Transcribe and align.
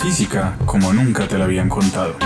Física 0.00 0.56
como 0.64 0.92
nunca 0.94 1.28
te 1.28 1.36
la 1.36 1.44
habían 1.44 1.68
contado. 1.68 2.16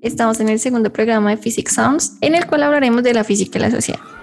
Estamos 0.00 0.38
en 0.38 0.48
el 0.48 0.60
segundo 0.60 0.92
programa 0.92 1.30
de 1.30 1.36
Physics 1.38 1.74
Sounds, 1.74 2.16
en 2.20 2.36
el 2.36 2.46
cual 2.46 2.62
hablaremos 2.62 3.02
de 3.02 3.14
la 3.14 3.24
física 3.24 3.58
y 3.58 3.62
la 3.62 3.70
sociedad. 3.72 4.13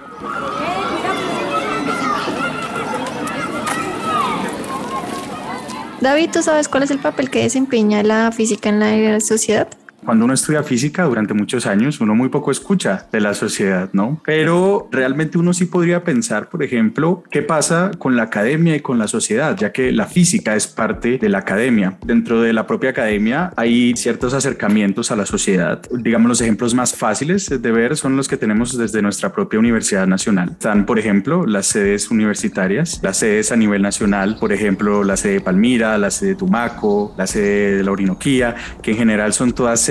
David, 6.02 6.32
¿tú 6.34 6.42
sabes 6.42 6.68
cuál 6.68 6.82
es 6.82 6.90
el 6.90 6.98
papel 6.98 7.30
que 7.30 7.44
desempeña 7.44 8.02
la 8.02 8.32
física 8.32 8.70
en 8.70 8.80
la 8.80 9.20
sociedad? 9.20 9.68
Cuando 10.06 10.26
uno 10.26 10.34
estudia 10.34 10.64
física 10.64 11.04
durante 11.04 11.34
muchos 11.34 11.66
años, 11.66 12.02
uno 12.02 12.16
muy 12.16 12.30
poco 12.30 12.52
escucha 12.52 13.08
de 13.12 13.22
la 13.22 13.34
sociedad, 13.34 13.90
¿no? 13.94 14.22
Pero 14.26 14.90
realmente 14.92 15.38
uno 15.38 15.54
sí 15.54 15.66
podría 15.66 16.04
pensar, 16.04 16.50
por 16.50 16.64
ejemplo, 16.64 17.24
qué 17.30 17.42
pasa 17.42 17.92
con 17.98 18.16
la 18.16 18.24
academia 18.24 18.76
y 18.76 18.80
con 18.80 18.98
la 18.98 19.08
sociedad, 19.08 19.56
ya 19.58 19.72
que 19.72 19.92
la 19.92 20.08
física 20.08 20.56
es 20.56 20.68
parte 20.68 21.18
de 21.18 21.30
la 21.30 21.40
academia. 21.40 21.98
Dentro 22.06 22.42
de 22.42 22.54
la 22.54 22.66
propia 22.66 22.92
academia 22.92 23.54
hay 23.56 23.94
ciertos 23.96 24.34
acercamientos 24.34 25.12
a 25.12 25.16
la 25.16 25.26
sociedad. 25.26 25.82
Digamos, 25.92 26.30
los 26.30 26.42
ejemplos 26.42 26.74
más 26.74 26.96
fáciles 26.96 27.50
de 27.50 27.72
ver 27.72 27.96
son 27.96 28.18
los 28.18 28.28
que 28.28 28.38
tenemos 28.38 28.78
desde 28.78 29.02
nuestra 29.02 29.32
propia 29.32 29.60
Universidad 29.60 30.08
Nacional. 30.08 30.50
Están, 30.52 30.86
por 30.86 30.98
ejemplo, 30.98 31.46
las 31.46 31.68
sedes 31.68 32.10
universitarias, 32.10 33.00
las 33.04 33.18
sedes 33.18 33.52
a 33.52 33.56
nivel 33.56 33.82
nacional, 33.82 34.38
por 34.40 34.52
ejemplo, 34.52 35.04
la 35.04 35.18
sede 35.18 35.34
de 35.34 35.42
Palmira, 35.42 35.98
la 35.98 36.10
sede 36.10 36.30
de 36.30 36.36
Tumaco, 36.36 37.14
la 37.18 37.28
sede 37.28 37.78
de 37.78 37.84
la 37.84 37.92
Orinoquía, 37.92 38.56
que 38.82 38.92
en 38.92 38.98
general 38.98 39.34
son 39.34 39.54
todas 39.54 39.82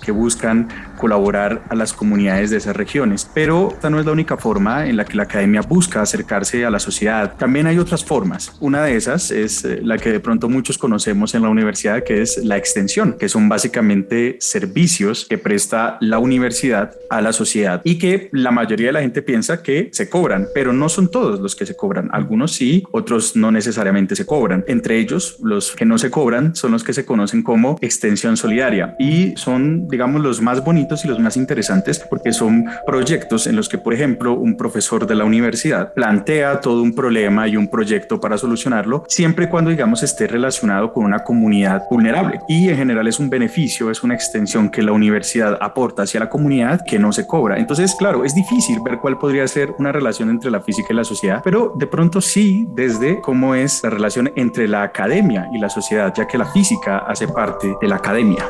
que 0.00 0.12
buscan 0.12 0.68
colaborar 1.00 1.62
a 1.70 1.74
las 1.74 1.94
comunidades 1.94 2.50
de 2.50 2.58
esas 2.58 2.76
regiones. 2.76 3.28
Pero 3.32 3.70
esta 3.72 3.88
no 3.88 3.98
es 3.98 4.04
la 4.06 4.12
única 4.12 4.36
forma 4.36 4.86
en 4.86 4.98
la 4.98 5.06
que 5.06 5.16
la 5.16 5.22
academia 5.22 5.62
busca 5.62 6.02
acercarse 6.02 6.66
a 6.66 6.70
la 6.70 6.78
sociedad. 6.78 7.36
También 7.38 7.66
hay 7.66 7.78
otras 7.78 8.04
formas. 8.04 8.52
Una 8.60 8.84
de 8.84 8.96
esas 8.96 9.30
es 9.30 9.64
eh, 9.64 9.80
la 9.82 9.96
que 9.96 10.12
de 10.12 10.20
pronto 10.20 10.48
muchos 10.50 10.76
conocemos 10.76 11.34
en 11.34 11.42
la 11.42 11.48
universidad, 11.48 12.04
que 12.04 12.20
es 12.20 12.44
la 12.44 12.58
extensión, 12.58 13.16
que 13.18 13.30
son 13.30 13.48
básicamente 13.48 14.36
servicios 14.40 15.26
que 15.28 15.38
presta 15.38 15.96
la 16.00 16.18
universidad 16.18 16.92
a 17.08 17.22
la 17.22 17.32
sociedad 17.32 17.80
y 17.82 17.98
que 17.98 18.28
la 18.32 18.50
mayoría 18.50 18.88
de 18.88 18.92
la 18.92 19.00
gente 19.00 19.22
piensa 19.22 19.62
que 19.62 19.88
se 19.92 20.10
cobran, 20.10 20.48
pero 20.54 20.72
no 20.74 20.90
son 20.90 21.10
todos 21.10 21.40
los 21.40 21.56
que 21.56 21.64
se 21.64 21.76
cobran. 21.76 22.10
Algunos 22.12 22.52
sí, 22.52 22.84
otros 22.92 23.36
no 23.36 23.50
necesariamente 23.50 24.14
se 24.16 24.26
cobran. 24.26 24.64
Entre 24.68 24.98
ellos, 24.98 25.38
los 25.42 25.72
que 25.72 25.86
no 25.86 25.96
se 25.96 26.10
cobran 26.10 26.54
son 26.54 26.72
los 26.72 26.84
que 26.84 26.92
se 26.92 27.06
conocen 27.06 27.42
como 27.42 27.78
extensión 27.80 28.36
solidaria 28.36 28.96
y 28.98 29.32
son, 29.36 29.88
digamos, 29.88 30.20
los 30.20 30.42
más 30.42 30.62
bonitos 30.62 30.89
y 31.04 31.08
los 31.08 31.18
más 31.18 31.36
interesantes 31.36 31.98
porque 31.98 32.32
son 32.32 32.66
proyectos 32.86 33.46
en 33.46 33.56
los 33.56 33.68
que, 33.68 33.78
por 33.78 33.94
ejemplo, 33.94 34.34
un 34.34 34.56
profesor 34.56 35.06
de 35.06 35.14
la 35.14 35.24
universidad 35.24 35.92
plantea 35.92 36.60
todo 36.60 36.82
un 36.82 36.94
problema 36.94 37.46
y 37.46 37.56
un 37.56 37.68
proyecto 37.68 38.20
para 38.20 38.36
solucionarlo, 38.36 39.04
siempre 39.08 39.44
y 39.44 39.48
cuando, 39.48 39.70
digamos, 39.70 40.02
esté 40.02 40.26
relacionado 40.26 40.92
con 40.92 41.04
una 41.04 41.20
comunidad 41.20 41.84
vulnerable. 41.90 42.40
Y 42.48 42.68
en 42.68 42.76
general 42.76 43.06
es 43.06 43.18
un 43.18 43.30
beneficio, 43.30 43.90
es 43.90 44.02
una 44.02 44.14
extensión 44.14 44.70
que 44.70 44.82
la 44.82 44.92
universidad 44.92 45.58
aporta 45.60 46.02
hacia 46.02 46.20
la 46.20 46.28
comunidad 46.28 46.80
que 46.84 46.98
no 46.98 47.12
se 47.12 47.26
cobra. 47.26 47.58
Entonces, 47.58 47.94
claro, 47.98 48.24
es 48.24 48.34
difícil 48.34 48.78
ver 48.84 48.98
cuál 48.98 49.18
podría 49.18 49.46
ser 49.46 49.70
una 49.78 49.92
relación 49.92 50.30
entre 50.30 50.50
la 50.50 50.60
física 50.60 50.88
y 50.90 50.96
la 50.96 51.04
sociedad, 51.04 51.40
pero 51.44 51.74
de 51.76 51.86
pronto 51.86 52.20
sí 52.20 52.66
desde 52.74 53.20
cómo 53.20 53.54
es 53.54 53.80
la 53.82 53.90
relación 53.90 54.32
entre 54.36 54.68
la 54.68 54.82
academia 54.82 55.48
y 55.52 55.58
la 55.58 55.68
sociedad, 55.68 56.12
ya 56.16 56.26
que 56.26 56.38
la 56.38 56.46
física 56.46 56.98
hace 56.98 57.28
parte 57.28 57.74
de 57.80 57.88
la 57.88 57.96
academia. 57.96 58.44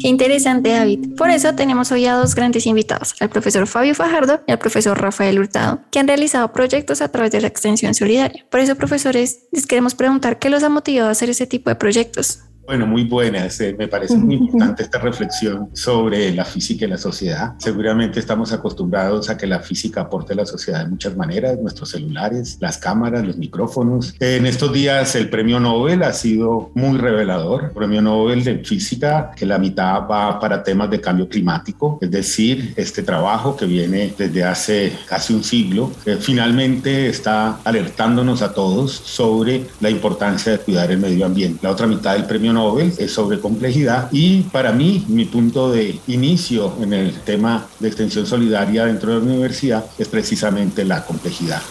Qué 0.00 0.08
interesante, 0.08 0.70
David. 0.70 1.16
Por 1.16 1.30
eso 1.30 1.54
tenemos 1.54 1.92
hoy 1.92 2.06
a 2.06 2.14
dos 2.14 2.34
grandes 2.34 2.66
invitados, 2.66 3.14
al 3.20 3.28
profesor 3.28 3.66
Fabio 3.66 3.94
Fajardo 3.94 4.40
y 4.46 4.52
al 4.52 4.58
profesor 4.58 4.98
Rafael 4.98 5.38
Hurtado, 5.38 5.82
que 5.90 5.98
han 5.98 6.08
realizado 6.08 6.52
proyectos 6.52 7.02
a 7.02 7.08
través 7.08 7.32
de 7.32 7.42
la 7.42 7.48
extensión 7.48 7.94
solidaria. 7.94 8.46
Por 8.50 8.60
eso, 8.60 8.76
profesores, 8.76 9.40
les 9.52 9.66
queremos 9.66 9.94
preguntar 9.94 10.38
qué 10.38 10.48
los 10.48 10.62
ha 10.62 10.70
motivado 10.70 11.08
a 11.08 11.12
hacer 11.12 11.28
ese 11.28 11.46
tipo 11.46 11.68
de 11.68 11.76
proyectos. 11.76 12.40
Bueno, 12.70 12.86
muy 12.86 13.02
buenas. 13.02 13.60
Eh, 13.60 13.74
me 13.76 13.88
parece 13.88 14.16
muy 14.16 14.36
importante 14.36 14.84
esta 14.84 15.00
reflexión 15.00 15.70
sobre 15.72 16.32
la 16.32 16.44
física 16.44 16.84
y 16.84 16.88
la 16.88 16.98
sociedad. 16.98 17.54
Seguramente 17.58 18.20
estamos 18.20 18.52
acostumbrados 18.52 19.28
a 19.28 19.36
que 19.36 19.48
la 19.48 19.58
física 19.58 20.02
aporte 20.02 20.34
a 20.34 20.36
la 20.36 20.46
sociedad 20.46 20.84
de 20.84 20.88
muchas 20.88 21.16
maneras, 21.16 21.58
nuestros 21.58 21.88
celulares, 21.88 22.58
las 22.60 22.78
cámaras, 22.78 23.26
los 23.26 23.36
micrófonos. 23.38 24.14
En 24.20 24.46
estos 24.46 24.72
días 24.72 25.16
el 25.16 25.28
premio 25.28 25.58
Nobel 25.58 26.04
ha 26.04 26.12
sido 26.12 26.70
muy 26.76 26.96
revelador. 26.96 27.64
El 27.64 27.70
premio 27.72 28.02
Nobel 28.02 28.44
de 28.44 28.58
física, 28.60 29.32
que 29.34 29.46
la 29.46 29.58
mitad 29.58 30.08
va 30.08 30.38
para 30.38 30.62
temas 30.62 30.90
de 30.90 31.00
cambio 31.00 31.28
climático, 31.28 31.98
es 32.00 32.12
decir, 32.12 32.72
este 32.76 33.02
trabajo 33.02 33.56
que 33.56 33.66
viene 33.66 34.14
desde 34.16 34.44
hace 34.44 34.92
casi 35.08 35.34
un 35.34 35.42
siglo, 35.42 35.90
eh, 36.06 36.18
finalmente 36.20 37.08
está 37.08 37.58
alertándonos 37.64 38.42
a 38.42 38.54
todos 38.54 38.92
sobre 38.92 39.64
la 39.80 39.90
importancia 39.90 40.52
de 40.52 40.58
cuidar 40.58 40.92
el 40.92 40.98
medio 40.98 41.26
ambiente. 41.26 41.58
La 41.62 41.72
otra 41.72 41.88
mitad 41.88 42.12
del 42.12 42.26
premio 42.26 42.52
Nobel 42.52 42.59
es 42.98 43.12
sobre 43.12 43.40
complejidad 43.40 44.08
y 44.12 44.42
para 44.42 44.72
mí 44.72 45.04
mi 45.08 45.24
punto 45.24 45.70
de 45.70 45.98
inicio 46.06 46.74
en 46.80 46.92
el 46.92 47.20
tema 47.20 47.66
de 47.78 47.88
extensión 47.88 48.26
solidaria 48.26 48.84
dentro 48.84 49.12
de 49.12 49.18
la 49.18 49.24
universidad 49.24 49.84
es 49.98 50.08
precisamente 50.08 50.84
la 50.84 51.04
complejidad. 51.04 51.62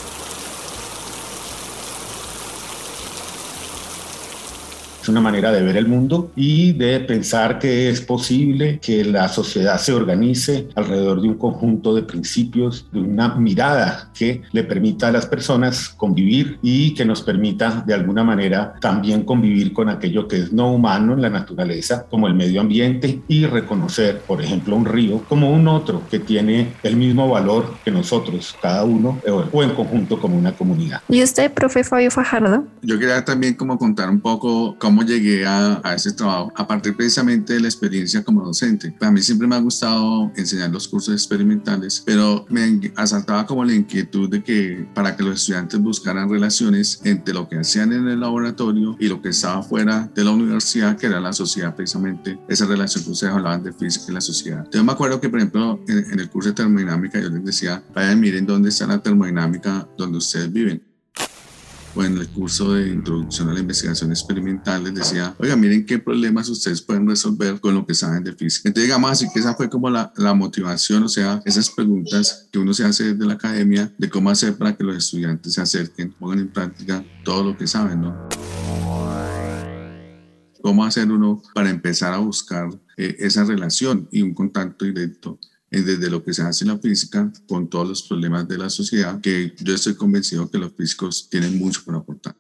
Una 5.10 5.22
manera 5.22 5.52
de 5.52 5.62
ver 5.62 5.78
el 5.78 5.88
mundo 5.88 6.32
y 6.36 6.74
de 6.74 7.00
pensar 7.02 7.60
que 7.60 7.90
es 7.90 8.02
posible 8.02 8.80
que 8.82 9.04
la 9.04 9.28
sociedad 9.28 9.78
se 9.80 9.94
organice 9.94 10.68
alrededor 10.76 11.22
de 11.22 11.28
un 11.30 11.36
conjunto 11.36 11.94
de 11.94 12.04
principios, 12.04 12.88
de 12.92 13.00
una 13.00 13.36
mirada 13.36 14.12
que 14.14 14.42
le 14.52 14.64
permita 14.64 15.08
a 15.08 15.12
las 15.12 15.26
personas 15.26 15.90
convivir 15.90 16.60
y 16.62 16.94
que 16.94 17.06
nos 17.06 17.22
permita 17.22 17.84
de 17.86 17.94
alguna 17.94 18.24
manera 18.24 18.74
también 18.80 19.24
convivir 19.24 19.74
con 19.74 19.90
aquello 19.90 20.28
que 20.28 20.38
es 20.38 20.54
no 20.54 20.72
humano 20.72 21.14
en 21.14 21.22
la 21.22 21.30
naturaleza, 21.30 22.06
como 22.10 22.28
el 22.28 22.34
medio 22.34 22.62
ambiente, 22.62 23.22
y 23.28 23.46
reconocer, 23.46 24.22
por 24.22 24.42
ejemplo, 24.42 24.76
un 24.76 24.86
río 24.86 25.24
como 25.28 25.52
un 25.52 25.68
otro 25.68 26.04
que 26.10 26.20
tiene 26.20 26.74
el 26.84 26.96
mismo 26.96 27.30
valor 27.30 27.76
que 27.84 27.92
nosotros, 27.92 28.56
cada 28.62 28.84
uno, 28.84 29.20
o 29.52 29.64
en 29.64 29.72
conjunto 29.72 30.20
como 30.20 30.38
una 30.38 30.54
comunidad. 30.54 31.02
¿Y 31.10 31.24
usted, 31.24 31.52
profe 31.52 31.84
Fabio 31.84 32.12
Fajardo? 32.12 32.66
Yo 32.82 33.00
quería 33.00 33.24
también 33.26 33.56
como 33.56 33.78
contar 33.78 34.10
un 34.10 34.20
poco 34.20 34.76
cómo 34.78 34.99
llegué 35.04 35.46
a, 35.46 35.82
a 35.84 35.96
ese 35.96 36.12
trabajo, 36.12 36.52
a 36.56 36.68
partir 36.68 36.96
precisamente 36.96 37.54
de 37.54 37.60
la 37.60 37.68
experiencia 37.68 38.24
como 38.24 38.44
docente. 38.44 38.94
A 39.00 39.12
mí 39.12 39.22
siempre 39.22 39.48
me 39.48 39.56
ha 39.56 39.60
gustado 39.60 40.32
enseñar 40.36 40.72
los 40.72 40.88
cursos 40.88 41.14
experimentales, 41.14 42.02
pero 42.06 42.46
me 42.50 42.92
asaltaba 42.96 43.46
como 43.46 43.64
la 43.64 43.74
inquietud 43.74 44.30
de 44.30 44.44
que 44.44 44.88
para 44.94 45.16
que 45.16 45.24
los 45.24 45.42
estudiantes 45.42 45.80
buscaran 45.80 46.30
relaciones 46.30 47.02
entre 47.04 47.34
lo 47.34 47.48
que 47.48 47.58
hacían 47.58 47.94
en 47.94 48.08
el 48.08 48.20
laboratorio 48.20 48.96
y 49.00 49.08
lo 49.08 49.22
que 49.22 49.30
estaba 49.30 49.62
fuera 49.64 50.10
de 50.14 50.24
la 50.24 50.32
universidad, 50.32 50.98
que 50.98 51.08
era 51.08 51.20
la 51.20 51.34
sociedad 51.34 51.76
precisamente, 51.76 52.40
esa 52.48 52.66
relación 52.66 53.04
que 53.04 53.12
ustedes 53.12 53.34
hablaban 53.34 53.64
de 53.64 53.74
física 53.74 54.06
y 54.10 54.14
la 54.14 54.22
sociedad. 54.22 54.68
Yo 54.72 54.84
me 54.84 54.92
acuerdo 54.92 55.20
que, 55.20 55.30
por 55.30 55.40
ejemplo, 55.40 55.80
en, 55.88 56.12
en 56.12 56.20
el 56.20 56.30
curso 56.30 56.50
de 56.50 56.56
termodinámica 56.56 57.20
yo 57.20 57.30
les 57.30 57.44
decía, 57.44 57.84
vayan, 57.94 58.20
miren 58.20 58.46
dónde 58.46 58.70
está 58.70 58.88
la 58.88 59.02
termodinámica 59.02 59.88
donde 59.98 60.18
ustedes 60.18 60.52
viven 60.52 60.89
en 62.04 62.18
el 62.18 62.28
curso 62.28 62.74
de 62.74 62.90
introducción 62.90 63.50
a 63.50 63.54
la 63.54 63.60
investigación 63.60 64.12
experimental 64.12 64.84
les 64.84 64.94
decía, 64.94 65.36
oiga, 65.40 65.56
miren 65.56 65.86
qué 65.86 66.00
problemas 66.00 66.50
ustedes 66.50 66.82
pueden 66.82 67.08
resolver 67.08 67.60
con 67.60 67.76
lo 67.76 67.86
que 67.86 67.94
saben 67.94 68.24
de 68.24 68.34
física. 68.34 68.70
Entonces, 68.70 68.88
digamos 68.88 69.12
así 69.12 69.28
que 69.34 69.40
esa 69.40 69.56
fue 69.56 69.70
como 69.70 69.90
la, 69.90 70.12
la 70.18 70.34
motivación, 70.34 71.04
o 71.04 71.10
sea, 71.10 71.42
esas 71.46 71.70
preguntas 71.70 72.48
que 72.52 72.60
uno 72.60 72.74
se 72.74 72.86
hace 72.86 73.14
desde 73.14 73.26
la 73.26 73.34
academia 73.34 73.94
de 73.98 74.10
cómo 74.10 74.30
hacer 74.30 74.58
para 74.58 74.76
que 74.76 74.84
los 74.84 74.96
estudiantes 74.96 75.54
se 75.54 75.62
acerquen, 75.62 76.12
pongan 76.12 76.40
en 76.40 76.50
práctica 76.50 77.04
todo 77.24 77.44
lo 77.44 77.58
que 77.58 77.68
saben, 77.68 78.02
¿no? 78.02 78.30
¿Cómo 80.62 80.84
hacer 80.84 81.10
uno 81.10 81.42
para 81.54 81.70
empezar 81.70 82.14
a 82.14 82.18
buscar 82.18 82.70
eh, 82.98 83.16
esa 83.20 83.46
relación 83.46 84.08
y 84.12 84.22
un 84.22 84.34
contacto 84.34 84.86
directo 84.86 85.40
desde 85.72 86.10
lo 86.10 86.24
que 86.24 86.34
se 86.34 86.42
hace 86.42 86.64
en 86.64 86.70
la 86.72 86.80
física 86.80 87.32
con 87.48 87.70
todos 87.70 87.88
los 87.88 88.04
problemas 88.04 88.48
de 88.48 88.58
la 88.58 88.70
sociedad, 88.70 89.22
que 89.22 89.56
yo 89.60 89.76
estoy 89.76 89.96
convencido 89.96 90.50
que 90.50 90.58
los 90.58 90.74
físicos 90.74 91.28
tienen 91.30 91.58
mucho 91.58 91.84
por 91.86 91.96
aportar. 91.96 92.36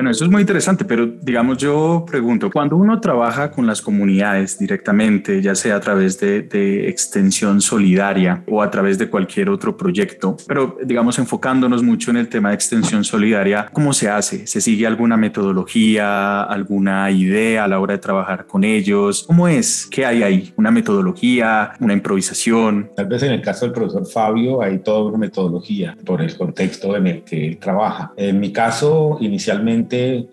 Bueno, 0.00 0.12
eso 0.12 0.24
es 0.24 0.30
muy 0.30 0.40
interesante, 0.40 0.86
pero 0.86 1.06
digamos 1.06 1.58
yo 1.58 2.06
pregunto, 2.10 2.50
cuando 2.50 2.74
uno 2.74 2.98
trabaja 3.02 3.50
con 3.50 3.66
las 3.66 3.82
comunidades 3.82 4.58
directamente, 4.58 5.42
ya 5.42 5.54
sea 5.54 5.76
a 5.76 5.80
través 5.80 6.18
de, 6.18 6.40
de, 6.40 6.88
extensión 6.88 7.60
solidaria 7.60 8.42
o 8.48 8.62
a 8.62 8.70
través 8.70 8.96
de 8.96 9.10
cualquier 9.10 9.50
otro 9.50 9.76
proyecto, 9.76 10.38
pero 10.48 10.78
digamos 10.82 11.18
enfocándonos 11.18 11.82
mucho 11.82 12.10
en 12.12 12.16
el 12.16 12.30
tema 12.30 12.48
de 12.48 12.54
extensión 12.54 13.04
solidaria, 13.04 13.68
¿cómo 13.74 13.92
se 13.92 14.08
hace? 14.08 14.46
¿Se 14.46 14.62
sigue 14.62 14.86
alguna 14.86 15.18
metodología, 15.18 16.44
alguna 16.44 17.10
idea 17.10 17.64
a 17.64 17.68
la 17.68 17.78
hora 17.78 17.92
de 17.92 17.98
trabajar 17.98 18.46
con 18.46 18.64
ellos? 18.64 19.24
¿Cómo 19.26 19.48
es? 19.48 19.86
¿Qué 19.90 20.06
hay 20.06 20.22
ahí? 20.22 20.54
¿Una 20.56 20.70
metodología? 20.70 21.72
¿Una 21.78 21.92
improvisación? 21.92 22.88
Tal 22.96 23.04
vez 23.06 23.22
en 23.22 23.32
el 23.32 23.42
caso 23.42 23.66
del 23.66 23.74
profesor 23.74 24.06
Fabio 24.06 24.62
hay 24.62 24.78
toda 24.78 25.10
una 25.10 25.18
metodología 25.18 25.94
por 26.06 26.22
el 26.22 26.34
contexto 26.38 26.96
en 26.96 27.06
el 27.06 27.22
que 27.22 27.48
él 27.48 27.58
trabaja. 27.58 28.14
En 28.16 28.40
mi 28.40 28.50
caso, 28.50 29.18
inicialmente, 29.20 29.89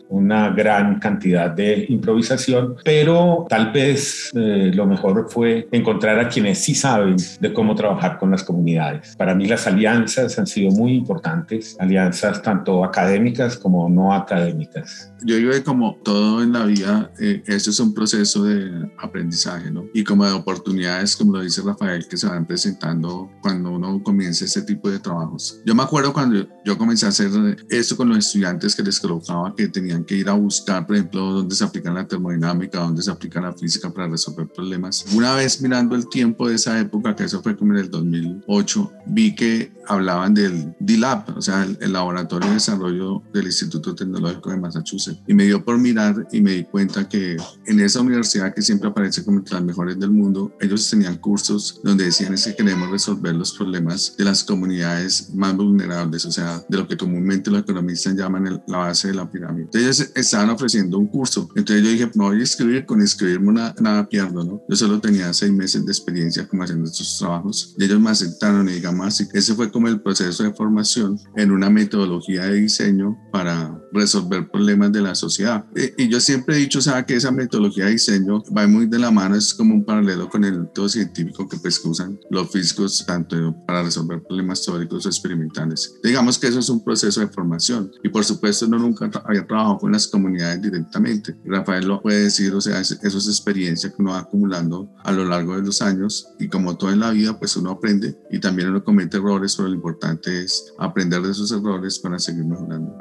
una 0.09 0.49
gran 0.49 0.99
cantidad 0.99 1.49
de 1.49 1.85
improvisación, 1.89 2.75
pero 2.83 3.45
tal 3.49 3.71
vez 3.71 4.31
eh, 4.33 4.71
lo 4.73 4.85
mejor 4.85 5.27
fue 5.29 5.67
encontrar 5.71 6.19
a 6.19 6.29
quienes 6.29 6.59
sí 6.59 6.75
saben 6.75 7.15
de 7.39 7.53
cómo 7.53 7.75
trabajar 7.75 8.17
con 8.17 8.31
las 8.31 8.43
comunidades. 8.43 9.15
Para 9.15 9.35
mí 9.35 9.45
las 9.45 9.67
alianzas 9.67 10.37
han 10.39 10.47
sido 10.47 10.71
muy 10.71 10.93
importantes, 10.93 11.75
alianzas 11.79 12.41
tanto 12.41 12.83
académicas 12.83 13.57
como 13.57 13.89
no 13.89 14.13
académicas. 14.13 15.11
Yo 15.23 15.35
digo 15.35 15.51
que 15.51 15.63
como 15.63 15.95
todo 16.03 16.43
en 16.43 16.53
la 16.53 16.65
vida, 16.65 17.11
eh, 17.19 17.41
esto 17.47 17.71
es 17.71 17.79
un 17.79 17.93
proceso 17.93 18.43
de 18.43 18.91
aprendizaje, 18.99 19.71
¿no? 19.71 19.85
Y 19.93 20.03
como 20.03 20.25
de 20.25 20.31
oportunidades, 20.31 21.15
como 21.15 21.33
lo 21.33 21.41
dice 21.41 21.61
Rafael, 21.63 22.07
que 22.07 22.17
se 22.17 22.27
van 22.27 22.45
presentando 22.45 23.29
cuando 23.41 23.71
uno 23.71 24.01
comienza 24.03 24.45
ese 24.45 24.61
tipo 24.61 24.89
de 24.89 24.99
trabajos. 24.99 25.59
Yo 25.65 25.73
me 25.73 25.83
acuerdo 25.83 26.13
cuando 26.13 26.47
yo 26.63 26.77
comencé 26.77 27.05
a 27.05 27.09
hacer 27.09 27.31
esto 27.69 27.97
con 27.97 28.09
los 28.09 28.19
estudiantes 28.19 28.75
que 28.75 28.83
les 28.83 28.99
colocaba 28.99 29.46
que 29.55 29.67
tenían 29.67 30.03
que 30.03 30.15
ir 30.15 30.29
a 30.29 30.33
buscar, 30.33 30.85
por 30.85 30.95
ejemplo, 30.95 31.21
dónde 31.33 31.55
se 31.55 31.63
aplica 31.63 31.91
la 31.91 32.07
termodinámica, 32.07 32.79
dónde 32.79 33.01
se 33.01 33.11
aplica 33.11 33.41
la 33.41 33.53
física 33.53 33.91
para 33.91 34.07
resolver 34.07 34.47
problemas. 34.47 35.05
Una 35.13 35.33
vez 35.35 35.61
mirando 35.61 35.95
el 35.95 36.07
tiempo 36.09 36.47
de 36.47 36.55
esa 36.55 36.79
época, 36.79 37.15
que 37.15 37.23
eso 37.23 37.41
fue 37.41 37.55
como 37.55 37.73
en 37.73 37.79
el 37.79 37.91
2008, 37.91 38.91
vi 39.07 39.35
que 39.35 39.77
hablaban 39.87 40.33
del 40.33 40.75
D-Lab, 40.79 41.37
o 41.37 41.41
sea, 41.41 41.63
el, 41.63 41.93
Laboratorio 41.93 42.49
de 42.49 42.55
Desarrollo 42.55 43.23
del 43.33 43.45
Instituto 43.45 43.95
Tecnológico 43.95 44.51
de 44.51 44.57
Massachusetts. 44.57 45.21
Y 45.27 45.33
me 45.33 45.45
dio 45.45 45.63
por 45.63 45.77
mirar 45.77 46.27
y 46.31 46.41
me 46.41 46.51
di 46.51 46.63
cuenta 46.65 47.07
que 47.07 47.37
en 47.65 47.79
esa 47.79 48.01
universidad 48.01 48.53
que 48.53 48.61
siempre 48.61 48.89
aparece 48.89 49.23
como 49.23 49.39
entre 49.39 49.55
las 49.55 49.63
mejores 49.63 49.99
del 49.99 50.11
mundo, 50.11 50.55
ellos 50.59 50.89
tenían 50.89 51.17
cursos 51.17 51.79
donde 51.83 52.05
decían 52.05 52.33
es 52.33 52.45
que 52.45 52.55
queremos 52.55 52.89
resolver 52.89 53.33
los 53.35 53.53
problemas 53.53 54.15
de 54.17 54.25
las 54.25 54.43
comunidades 54.43 55.33
más 55.33 55.55
vulnerables, 55.55 56.25
o 56.25 56.31
sea, 56.31 56.63
de 56.67 56.77
lo 56.77 56.87
que 56.87 56.97
comúnmente 56.97 57.49
los 57.49 57.61
economistas 57.61 58.15
llaman 58.15 58.61
la 58.67 58.77
base 58.77 59.09
de 59.09 59.13
la 59.15 59.29
pirámide. 59.37 59.69
Entonces 59.73 60.11
estaban 60.15 60.49
ofreciendo 60.49 60.97
un 60.97 61.07
curso. 61.07 61.49
Entonces 61.55 61.83
yo 61.83 61.91
dije, 61.91 62.11
no 62.15 62.25
voy 62.25 62.39
a 62.39 62.43
escribir, 62.43 62.85
con 62.85 63.01
escribirme 63.01 63.53
nada, 63.53 63.75
nada 63.79 64.09
pierdo, 64.09 64.43
¿no? 64.43 64.61
Yo 64.67 64.75
solo 64.75 64.99
tenía 64.99 65.33
seis 65.33 65.51
meses 65.51 65.85
de 65.85 65.91
experiencia 65.91 66.47
como 66.47 66.63
haciendo 66.63 66.85
estos 66.85 67.17
trabajos. 67.17 67.75
Y 67.77 67.83
ellos 67.83 67.99
me 67.99 68.09
aceptaron 68.09 68.67
y 68.69 68.73
digamos 68.73 69.07
así. 69.07 69.27
Ese 69.33 69.53
fue 69.55 69.71
como 69.71 69.87
el 69.87 70.01
proceso 70.01 70.43
de 70.43 70.53
formación 70.53 71.19
en 71.35 71.51
una 71.51 71.69
metodología 71.69 72.45
de 72.45 72.55
diseño 72.55 73.17
para 73.31 73.79
resolver 73.91 74.49
problemas 74.49 74.91
de 74.91 75.01
la 75.01 75.15
sociedad. 75.15 75.65
Y, 75.97 76.07
yo 76.07 76.19
siempre 76.19 76.55
he 76.55 76.59
dicho, 76.59 76.81
sea, 76.81 77.05
que 77.05 77.15
esa 77.15 77.31
metodología 77.31 77.85
de 77.85 77.91
diseño 77.91 78.43
va 78.55 78.67
muy 78.67 78.87
de 78.87 78.99
la 78.99 79.11
mano, 79.11 79.35
es 79.35 79.53
como 79.53 79.73
un 79.73 79.83
paralelo 79.85 80.29
con 80.29 80.43
el 80.43 80.61
método 80.61 80.89
científico 80.89 81.47
que 81.47 81.57
pues 81.57 81.83
usan 81.83 82.19
los 82.29 82.49
físicos 82.51 83.05
tanto 83.05 83.55
para 83.65 83.83
resolver 83.83 84.21
problemas 84.23 84.63
teóricos 84.63 85.05
o 85.05 85.09
experimentales. 85.09 85.95
Digamos 86.03 86.37
que 86.37 86.47
eso 86.47 86.59
es 86.59 86.69
un 86.69 86.83
proceso 86.83 87.19
de 87.19 87.27
formación 87.27 87.91
y 88.03 88.09
por 88.09 88.23
supuesto 88.23 88.67
no 88.67 88.77
nunca 88.77 89.09
había 89.25 89.45
trabajado 89.45 89.77
con 89.79 89.91
las 89.91 90.07
comunidades 90.07 90.61
directamente. 90.61 91.35
Rafael 91.45 91.87
lo 91.87 92.01
puede 92.01 92.23
decir, 92.23 92.53
o 92.53 92.61
sea, 92.61 92.79
eso 92.79 92.95
es 93.01 93.27
experiencia 93.27 93.89
que 93.89 94.01
uno 94.01 94.11
va 94.11 94.19
acumulando 94.19 94.89
a 95.03 95.11
lo 95.11 95.25
largo 95.25 95.55
de 95.55 95.63
los 95.63 95.81
años 95.81 96.29
y 96.39 96.47
como 96.47 96.77
todo 96.77 96.91
en 96.91 96.99
la 96.99 97.11
vida, 97.11 97.37
pues 97.37 97.55
uno 97.55 97.71
aprende 97.71 98.17
y 98.31 98.39
también 98.39 98.69
uno 98.69 98.83
comete 98.83 99.17
errores, 99.17 99.55
pero 99.55 99.69
lo 99.69 99.75
importante 99.75 100.43
es 100.43 100.73
aprender 100.77 101.21
de 101.21 101.31
esos 101.31 101.51
errores 101.51 101.99
para 101.99 102.19
seguir 102.19 102.45
mejorando. 102.45 102.95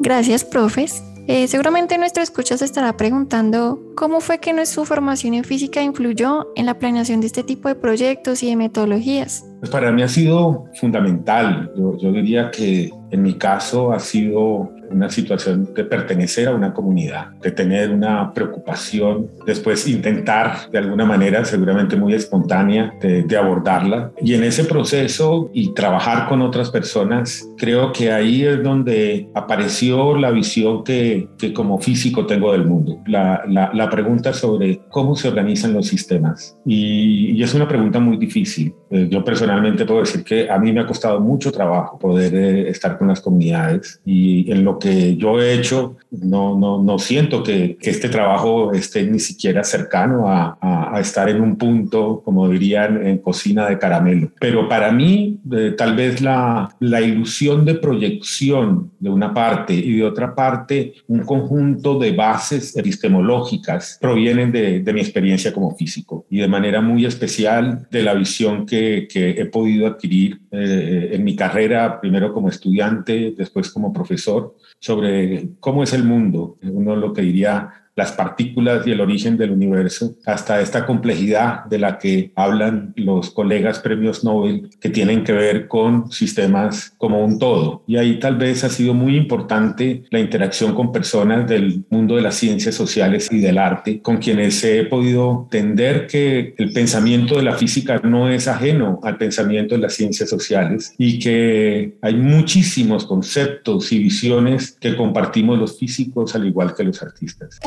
Gracias, 0.00 0.44
profes. 0.44 1.02
Eh, 1.30 1.46
seguramente 1.46 1.98
nuestro 1.98 2.22
escucha 2.22 2.56
se 2.56 2.64
estará 2.64 2.96
preguntando 2.96 3.78
cómo 3.94 4.20
fue 4.20 4.38
que 4.38 4.64
su 4.64 4.86
formación 4.86 5.34
en 5.34 5.44
física 5.44 5.82
influyó 5.82 6.48
en 6.56 6.64
la 6.64 6.78
planeación 6.78 7.20
de 7.20 7.26
este 7.26 7.42
tipo 7.42 7.68
de 7.68 7.74
proyectos 7.74 8.42
y 8.42 8.48
de 8.48 8.56
metodologías. 8.56 9.44
Pues 9.60 9.70
para 9.70 9.92
mí 9.92 10.00
ha 10.00 10.08
sido 10.08 10.64
fundamental. 10.80 11.70
Yo, 11.76 11.98
yo 11.98 12.12
diría 12.12 12.50
que 12.50 12.90
en 13.10 13.22
mi 13.22 13.34
caso 13.34 13.92
ha 13.92 14.00
sido 14.00 14.72
una 14.90 15.10
situación 15.10 15.72
de 15.74 15.84
pertenecer 15.84 16.48
a 16.48 16.54
una 16.54 16.72
comunidad, 16.72 17.30
de 17.42 17.50
tener 17.50 17.90
una 17.90 18.32
preocupación, 18.32 19.28
después 19.46 19.86
intentar 19.86 20.70
de 20.70 20.78
alguna 20.78 21.04
manera, 21.04 21.44
seguramente 21.44 21.96
muy 21.96 22.14
espontánea, 22.14 22.92
de, 23.00 23.38
abordarla. 23.38 24.10
Y 24.20 24.34
en 24.34 24.42
ese 24.42 24.64
proceso 24.64 25.50
y 25.52 25.72
trabajar 25.72 26.28
con 26.28 26.42
otras 26.42 26.70
personas, 26.70 27.48
creo 27.56 27.92
que 27.92 28.10
ahí 28.10 28.42
es 28.42 28.62
donde 28.62 29.28
apareció 29.34 30.16
la 30.16 30.32
visión 30.32 30.82
que, 30.82 31.28
que 31.38 31.52
como 31.52 31.78
físico 31.78 32.26
tengo 32.26 32.52
del 32.52 32.64
mundo. 32.64 33.00
La, 33.06 33.42
la, 33.46 33.70
la, 33.72 33.88
pregunta 33.88 34.32
sobre 34.32 34.80
cómo 34.90 35.14
se 35.14 35.28
organizan 35.28 35.72
los 35.72 35.86
sistemas. 35.86 36.56
Y, 36.66 37.32
y, 37.32 37.42
es 37.42 37.54
una 37.54 37.68
pregunta 37.68 38.00
muy 38.00 38.16
difícil. 38.16 38.74
Eh, 38.90 39.08
yo 39.10 39.22
personalmente 39.24 39.84
puedo 39.84 40.00
decir 40.00 40.24
que 40.24 40.50
a 40.50 40.58
mí 40.58 40.72
me 40.72 40.80
ha 40.80 40.86
costado 40.86 41.20
mucho 41.20 41.52
trabajo 41.52 41.98
poder 41.98 42.34
eh, 42.34 42.68
estar 42.68 42.98
con 42.98 43.08
las 43.08 43.20
comunidades 43.20 44.00
y 44.04 44.50
en 44.50 44.64
lo 44.64 44.77
que 44.78 45.16
yo 45.16 45.40
he 45.40 45.54
hecho, 45.54 45.96
no, 46.10 46.58
no, 46.58 46.82
no 46.82 46.98
siento 46.98 47.42
que, 47.42 47.76
que 47.76 47.90
este 47.90 48.08
trabajo 48.08 48.72
esté 48.72 49.04
ni 49.04 49.18
siquiera 49.18 49.64
cercano 49.64 50.28
a, 50.28 50.58
a, 50.60 51.00
estar 51.00 51.28
en 51.28 51.40
un 51.40 51.56
punto, 51.56 52.22
como 52.24 52.48
dirían, 52.48 53.06
en 53.06 53.18
cocina 53.18 53.68
de 53.68 53.78
caramelo. 53.78 54.30
Pero 54.40 54.68
para 54.68 54.90
mí, 54.90 55.38
eh, 55.52 55.74
tal 55.76 55.94
vez 55.94 56.20
la, 56.20 56.74
la 56.80 57.00
ilusión 57.00 57.64
de 57.64 57.74
proyección 57.74 58.90
de 58.98 59.10
una 59.10 59.32
parte 59.32 59.74
y 59.74 59.98
de 59.98 60.04
otra 60.04 60.34
parte, 60.34 60.94
un 61.06 61.20
conjunto 61.20 61.98
de 61.98 62.12
bases 62.12 62.76
epistemológicas 62.76 63.98
provienen 64.00 64.50
de, 64.52 64.80
de 64.80 64.92
mi 64.92 65.00
experiencia 65.00 65.52
como 65.52 65.74
físico 65.76 66.26
y 66.30 66.38
de 66.38 66.48
manera 66.48 66.80
muy 66.80 67.04
especial 67.04 67.86
de 67.90 68.02
la 68.02 68.14
visión 68.14 68.66
que, 68.66 69.06
que 69.10 69.30
he 69.30 69.46
podido 69.46 69.86
adquirir 69.86 70.40
eh, 70.50 71.10
en 71.12 71.24
mi 71.24 71.36
carrera, 71.36 72.00
primero 72.00 72.32
como 72.32 72.48
estudiante, 72.48 73.34
después 73.36 73.70
como 73.70 73.92
profesor, 73.92 74.54
sobre 74.78 75.50
cómo 75.60 75.82
es 75.82 75.92
el 75.92 76.04
mundo. 76.04 76.58
Uno 76.62 76.96
lo 76.96 77.12
que 77.12 77.22
diría 77.22 77.87
las 77.98 78.12
partículas 78.12 78.86
y 78.86 78.92
el 78.92 79.00
origen 79.00 79.36
del 79.36 79.50
universo, 79.50 80.14
hasta 80.24 80.60
esta 80.60 80.86
complejidad 80.86 81.64
de 81.64 81.78
la 81.78 81.98
que 81.98 82.30
hablan 82.36 82.92
los 82.94 83.30
colegas 83.30 83.80
premios 83.80 84.22
Nobel, 84.22 84.70
que 84.80 84.88
tienen 84.88 85.24
que 85.24 85.32
ver 85.32 85.66
con 85.66 86.08
sistemas 86.12 86.94
como 86.96 87.24
un 87.24 87.40
todo. 87.40 87.82
Y 87.88 87.96
ahí 87.96 88.20
tal 88.20 88.36
vez 88.36 88.62
ha 88.62 88.68
sido 88.68 88.94
muy 88.94 89.16
importante 89.16 90.04
la 90.10 90.20
interacción 90.20 90.76
con 90.76 90.92
personas 90.92 91.48
del 91.48 91.84
mundo 91.90 92.14
de 92.14 92.22
las 92.22 92.36
ciencias 92.36 92.76
sociales 92.76 93.28
y 93.32 93.40
del 93.40 93.58
arte, 93.58 94.00
con 94.00 94.18
quienes 94.18 94.62
he 94.62 94.84
podido 94.84 95.48
entender 95.50 96.06
que 96.06 96.54
el 96.56 96.72
pensamiento 96.72 97.34
de 97.34 97.42
la 97.42 97.54
física 97.54 98.00
no 98.04 98.28
es 98.28 98.46
ajeno 98.46 99.00
al 99.02 99.18
pensamiento 99.18 99.74
de 99.74 99.80
las 99.80 99.94
ciencias 99.94 100.30
sociales 100.30 100.94
y 100.98 101.18
que 101.18 101.98
hay 102.00 102.14
muchísimos 102.14 103.04
conceptos 103.04 103.90
y 103.90 103.98
visiones 103.98 104.76
que 104.80 104.96
compartimos 104.96 105.58
los 105.58 105.76
físicos 105.76 106.36
al 106.36 106.46
igual 106.46 106.76
que 106.76 106.84
los 106.84 107.02
artistas. 107.02 107.58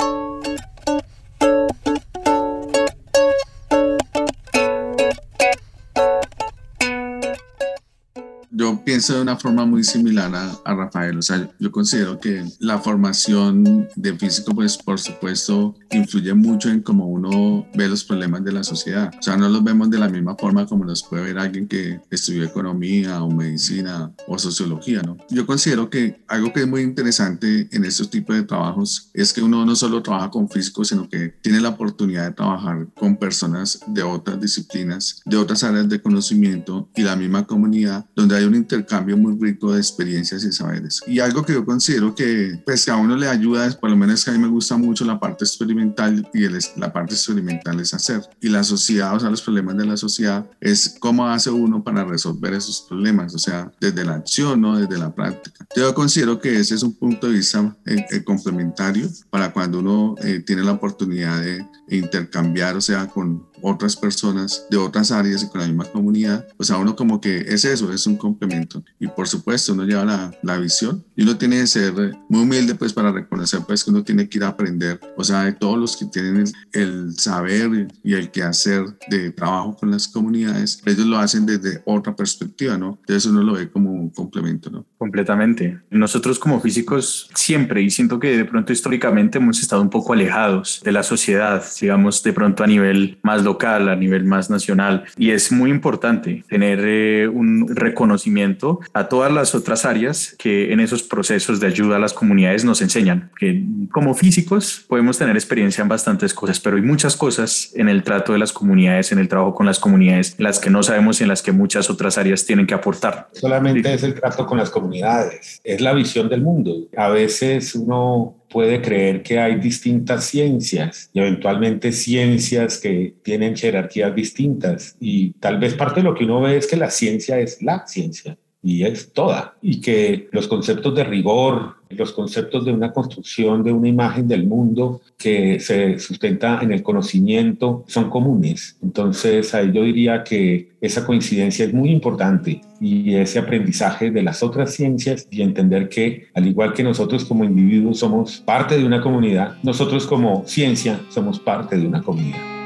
Pienso 8.91 9.15
de 9.15 9.21
una 9.21 9.37
forma 9.37 9.65
muy 9.65 9.85
similar 9.85 10.35
a, 10.35 10.51
a, 10.65 10.75
Rafael. 10.75 11.17
O 11.17 11.21
sea, 11.21 11.49
yo 11.59 11.71
considero 11.71 12.19
que 12.19 12.43
la 12.59 12.77
formación 12.77 13.87
de 13.95 14.13
físico, 14.17 14.53
pues 14.53 14.77
por 14.77 14.99
supuesto, 14.99 15.73
influye 15.91 16.33
mucho 16.33 16.69
en 16.69 16.81
cómo 16.81 17.07
uno 17.07 17.65
ve 17.73 17.87
los 17.87 18.03
problemas 18.03 18.43
de 18.43 18.51
la 18.51 18.65
sociedad. 18.65 19.09
O 19.17 19.21
sea, 19.21 19.37
no 19.37 19.47
los 19.47 19.63
vemos 19.63 19.89
de 19.89 19.97
la 19.97 20.09
misma 20.09 20.35
forma 20.35 20.65
como 20.65 20.83
los 20.83 21.03
puede 21.03 21.23
ver 21.23 21.39
alguien 21.39 21.69
que 21.69 22.01
estudió 22.09 22.43
economía 22.43 23.23
o 23.23 23.31
medicina 23.31 24.11
o 24.27 24.37
sociología, 24.37 25.01
¿no? 25.03 25.15
Yo 25.29 25.45
considero 25.45 25.89
que 25.89 26.21
algo 26.27 26.51
que 26.51 26.59
es 26.59 26.67
muy 26.67 26.81
interesante 26.81 27.69
en 27.71 27.85
estos 27.85 28.09
tipos 28.09 28.35
de 28.35 28.43
trabajos 28.43 29.09
es 29.13 29.31
que 29.31 29.41
uno 29.41 29.65
no 29.65 29.73
solo 29.77 30.03
trabaja 30.03 30.29
con 30.29 30.49
físicos, 30.49 30.89
sino 30.89 31.07
que 31.07 31.29
tiene 31.41 31.61
la 31.61 31.69
oportunidad 31.69 32.25
de 32.25 32.33
trabajar 32.33 32.87
con 32.99 33.15
personas 33.15 33.79
de 33.87 34.03
otras 34.03 34.41
disciplinas, 34.41 35.21
de 35.25 35.37
otras 35.37 35.63
áreas 35.63 35.87
de 35.87 36.01
conocimiento 36.01 36.89
y 36.93 37.03
la 37.03 37.15
misma 37.15 37.47
comunidad, 37.47 38.05
donde 38.17 38.35
hay 38.35 38.43
un 38.43 38.55
intercambio 38.81 39.17
muy 39.17 39.37
rico 39.39 39.73
de 39.73 39.79
experiencias 39.79 40.43
y 40.43 40.51
saberes. 40.51 41.01
Y 41.07 41.19
algo 41.19 41.45
que 41.45 41.53
yo 41.53 41.65
considero 41.65 42.15
que 42.15 42.59
pues 42.65 42.87
a 42.89 42.95
uno 42.95 43.15
le 43.15 43.27
ayuda, 43.27 43.69
por 43.79 43.89
lo 43.89 43.95
menos 43.95 44.25
que 44.25 44.31
a 44.31 44.33
mí 44.33 44.39
me 44.39 44.47
gusta 44.47 44.77
mucho 44.77 45.05
la 45.05 45.19
parte 45.19 45.45
experimental 45.45 46.27
y 46.33 46.43
el, 46.45 46.59
la 46.77 46.91
parte 46.91 47.13
experimental 47.13 47.79
es 47.79 47.93
hacer. 47.93 48.21
Y 48.41 48.49
la 48.49 48.63
sociedad, 48.63 49.15
o 49.15 49.19
sea, 49.19 49.29
los 49.29 49.41
problemas 49.41 49.77
de 49.77 49.85
la 49.85 49.97
sociedad 49.97 50.49
es 50.59 50.95
cómo 50.99 51.27
hace 51.27 51.49
uno 51.49 51.83
para 51.83 52.03
resolver 52.03 52.53
esos 52.53 52.85
problemas, 52.87 53.35
o 53.35 53.39
sea, 53.39 53.71
desde 53.79 54.03
la 54.03 54.15
acción, 54.15 54.61
¿no? 54.61 54.77
Desde 54.77 54.97
la 54.97 55.13
práctica. 55.13 55.65
Yo 55.75 55.93
considero 55.93 56.39
que 56.39 56.59
ese 56.59 56.75
es 56.75 56.83
un 56.83 56.93
punto 56.93 57.27
de 57.27 57.33
vista 57.33 57.75
eh, 57.85 58.05
eh, 58.11 58.23
complementario 58.23 59.07
para 59.29 59.53
cuando 59.53 59.79
uno 59.79 60.15
eh, 60.23 60.39
tiene 60.45 60.63
la 60.63 60.73
oportunidad 60.73 61.41
de 61.41 61.65
intercambiar, 61.89 62.75
o 62.75 62.81
sea, 62.81 63.07
con 63.07 63.45
otras 63.61 63.95
personas 63.95 64.65
de 64.69 64.77
otras 64.77 65.11
áreas 65.11 65.43
y 65.43 65.49
con 65.49 65.61
la 65.61 65.67
misma 65.67 65.85
comunidad, 65.85 66.47
pues 66.57 66.71
a 66.71 66.77
uno 66.77 66.95
como 66.95 67.21
que 67.21 67.37
es 67.39 67.65
eso, 67.65 67.91
es 67.91 68.07
un 68.07 68.17
complemento. 68.17 68.70
Y 68.99 69.07
por 69.07 69.27
supuesto, 69.27 69.73
uno 69.73 69.85
lleva 69.85 70.05
la, 70.05 70.31
la 70.43 70.57
visión 70.57 71.03
y 71.15 71.23
uno 71.23 71.37
tiene 71.37 71.59
que 71.59 71.67
ser 71.67 71.93
muy 72.29 72.41
humilde 72.41 72.75
pues 72.75 72.93
para 72.93 73.11
reconocer 73.11 73.61
pues 73.67 73.83
que 73.83 73.91
uno 73.91 74.03
tiene 74.03 74.27
que 74.27 74.37
ir 74.37 74.43
a 74.43 74.49
aprender, 74.49 74.99
o 75.17 75.23
sea, 75.23 75.43
de 75.43 75.53
todos 75.53 75.77
los 75.77 75.97
que 75.97 76.05
tienen 76.05 76.45
el, 76.73 77.13
saber 77.17 77.87
y 78.03 78.13
el 78.13 78.31
que 78.31 78.43
hacer 78.43 78.83
de 79.09 79.31
trabajo 79.31 79.75
con 79.75 79.91
las 79.91 80.07
comunidades, 80.07 80.81
ellos 80.85 81.05
lo 81.05 81.17
hacen 81.17 81.45
desde 81.45 81.81
otra 81.85 82.15
perspectiva, 82.15 82.77
¿no? 82.77 82.97
Entonces 83.01 83.25
uno 83.25 83.43
lo 83.43 83.53
ve 83.53 83.69
como 83.69 83.91
un 83.91 84.09
complemento, 84.09 84.69
¿no? 84.69 84.85
Completamente. 85.01 85.79
Nosotros 85.89 86.37
como 86.37 86.61
físicos 86.61 87.27
siempre, 87.33 87.81
y 87.81 87.89
siento 87.89 88.19
que 88.19 88.37
de 88.37 88.45
pronto 88.45 88.71
históricamente 88.71 89.39
hemos 89.39 89.59
estado 89.59 89.81
un 89.81 89.89
poco 89.89 90.13
alejados 90.13 90.79
de 90.85 90.91
la 90.91 91.01
sociedad, 91.01 91.65
digamos, 91.81 92.21
de 92.21 92.31
pronto 92.33 92.63
a 92.63 92.67
nivel 92.67 93.17
más 93.23 93.43
local, 93.43 93.89
a 93.89 93.95
nivel 93.95 94.25
más 94.25 94.51
nacional. 94.51 95.05
Y 95.17 95.31
es 95.31 95.51
muy 95.51 95.71
importante 95.71 96.45
tener 96.47 96.81
eh, 96.83 97.27
un 97.27 97.75
reconocimiento 97.75 98.79
a 98.93 99.09
todas 99.09 99.31
las 99.31 99.55
otras 99.55 99.85
áreas 99.85 100.35
que 100.37 100.71
en 100.71 100.79
esos 100.79 101.01
procesos 101.01 101.59
de 101.59 101.65
ayuda 101.65 101.95
a 101.95 101.99
las 101.99 102.13
comunidades 102.13 102.63
nos 102.63 102.79
enseñan. 102.83 103.31
Que 103.39 103.63
como 103.91 104.13
físicos 104.13 104.85
podemos 104.87 105.17
tener 105.17 105.35
experiencia 105.35 105.81
en 105.81 105.87
bastantes 105.87 106.31
cosas, 106.35 106.59
pero 106.59 106.75
hay 106.75 106.83
muchas 106.83 107.17
cosas 107.17 107.71
en 107.73 107.89
el 107.89 108.03
trato 108.03 108.33
de 108.33 108.37
las 108.37 108.53
comunidades, 108.53 109.11
en 109.11 109.17
el 109.17 109.27
trabajo 109.27 109.55
con 109.55 109.65
las 109.65 109.79
comunidades, 109.79 110.35
las 110.37 110.59
que 110.59 110.69
no 110.69 110.83
sabemos 110.83 111.19
y 111.21 111.23
en 111.23 111.29
las 111.29 111.41
que 111.41 111.51
muchas 111.51 111.89
otras 111.89 112.19
áreas 112.19 112.45
tienen 112.45 112.67
que 112.67 112.75
aportar. 112.75 113.29
Solamente 113.31 113.91
es 113.91 114.03
el 114.03 114.13
trato 114.13 114.45
con 114.45 114.59
las 114.59 114.69
comunidades, 114.69 114.90
es 114.93 115.81
la 115.81 115.93
visión 115.93 116.29
del 116.29 116.41
mundo. 116.41 116.87
A 116.95 117.09
veces 117.09 117.75
uno 117.75 118.35
puede 118.49 118.81
creer 118.81 119.23
que 119.23 119.39
hay 119.39 119.55
distintas 119.55 120.25
ciencias 120.25 121.09
y 121.13 121.19
eventualmente 121.19 121.91
ciencias 121.91 122.77
que 122.77 123.15
tienen 123.23 123.55
jerarquías 123.55 124.13
distintas. 124.13 124.95
Y 124.99 125.31
tal 125.33 125.59
vez 125.59 125.73
parte 125.73 126.01
de 126.01 126.03
lo 126.03 126.15
que 126.15 126.25
uno 126.25 126.41
ve 126.41 126.57
es 126.57 126.67
que 126.67 126.75
la 126.77 126.89
ciencia 126.89 127.39
es 127.39 127.61
la 127.61 127.87
ciencia 127.87 128.37
y 128.63 128.83
es 128.83 129.11
toda 129.11 129.55
y 129.61 129.81
que 129.81 130.29
los 130.31 130.47
conceptos 130.47 130.95
de 130.95 131.03
rigor, 131.03 131.75
los 131.89 132.11
conceptos 132.11 132.65
de 132.65 132.71
una 132.71 132.93
construcción 132.93 133.63
de 133.63 133.71
una 133.71 133.87
imagen 133.87 134.27
del 134.27 134.45
mundo 134.45 135.01
que 135.17 135.59
se 135.59 135.99
sustenta 135.99 136.59
en 136.61 136.71
el 136.71 136.83
conocimiento 136.83 137.83
son 137.87 138.09
comunes. 138.09 138.77
Entonces, 138.81 139.53
ahí 139.53 139.71
yo 139.73 139.83
diría 139.83 140.23
que 140.23 140.69
esa 140.79 141.05
coincidencia 141.05 141.65
es 141.65 141.73
muy 141.73 141.89
importante 141.89 142.61
y 142.79 143.15
ese 143.15 143.39
aprendizaje 143.39 144.11
de 144.11 144.23
las 144.23 144.41
otras 144.41 144.73
ciencias 144.73 145.27
y 145.29 145.41
entender 145.41 145.89
que, 145.89 146.27
al 146.33 146.47
igual 146.47 146.73
que 146.73 146.83
nosotros 146.83 147.25
como 147.25 147.43
individuos 147.43 147.99
somos 147.99 148.39
parte 148.39 148.77
de 148.77 148.85
una 148.85 149.01
comunidad, 149.01 149.57
nosotros 149.63 150.07
como 150.07 150.43
ciencia 150.47 150.99
somos 151.09 151.39
parte 151.39 151.77
de 151.77 151.87
una 151.87 152.01
comunidad. 152.01 152.60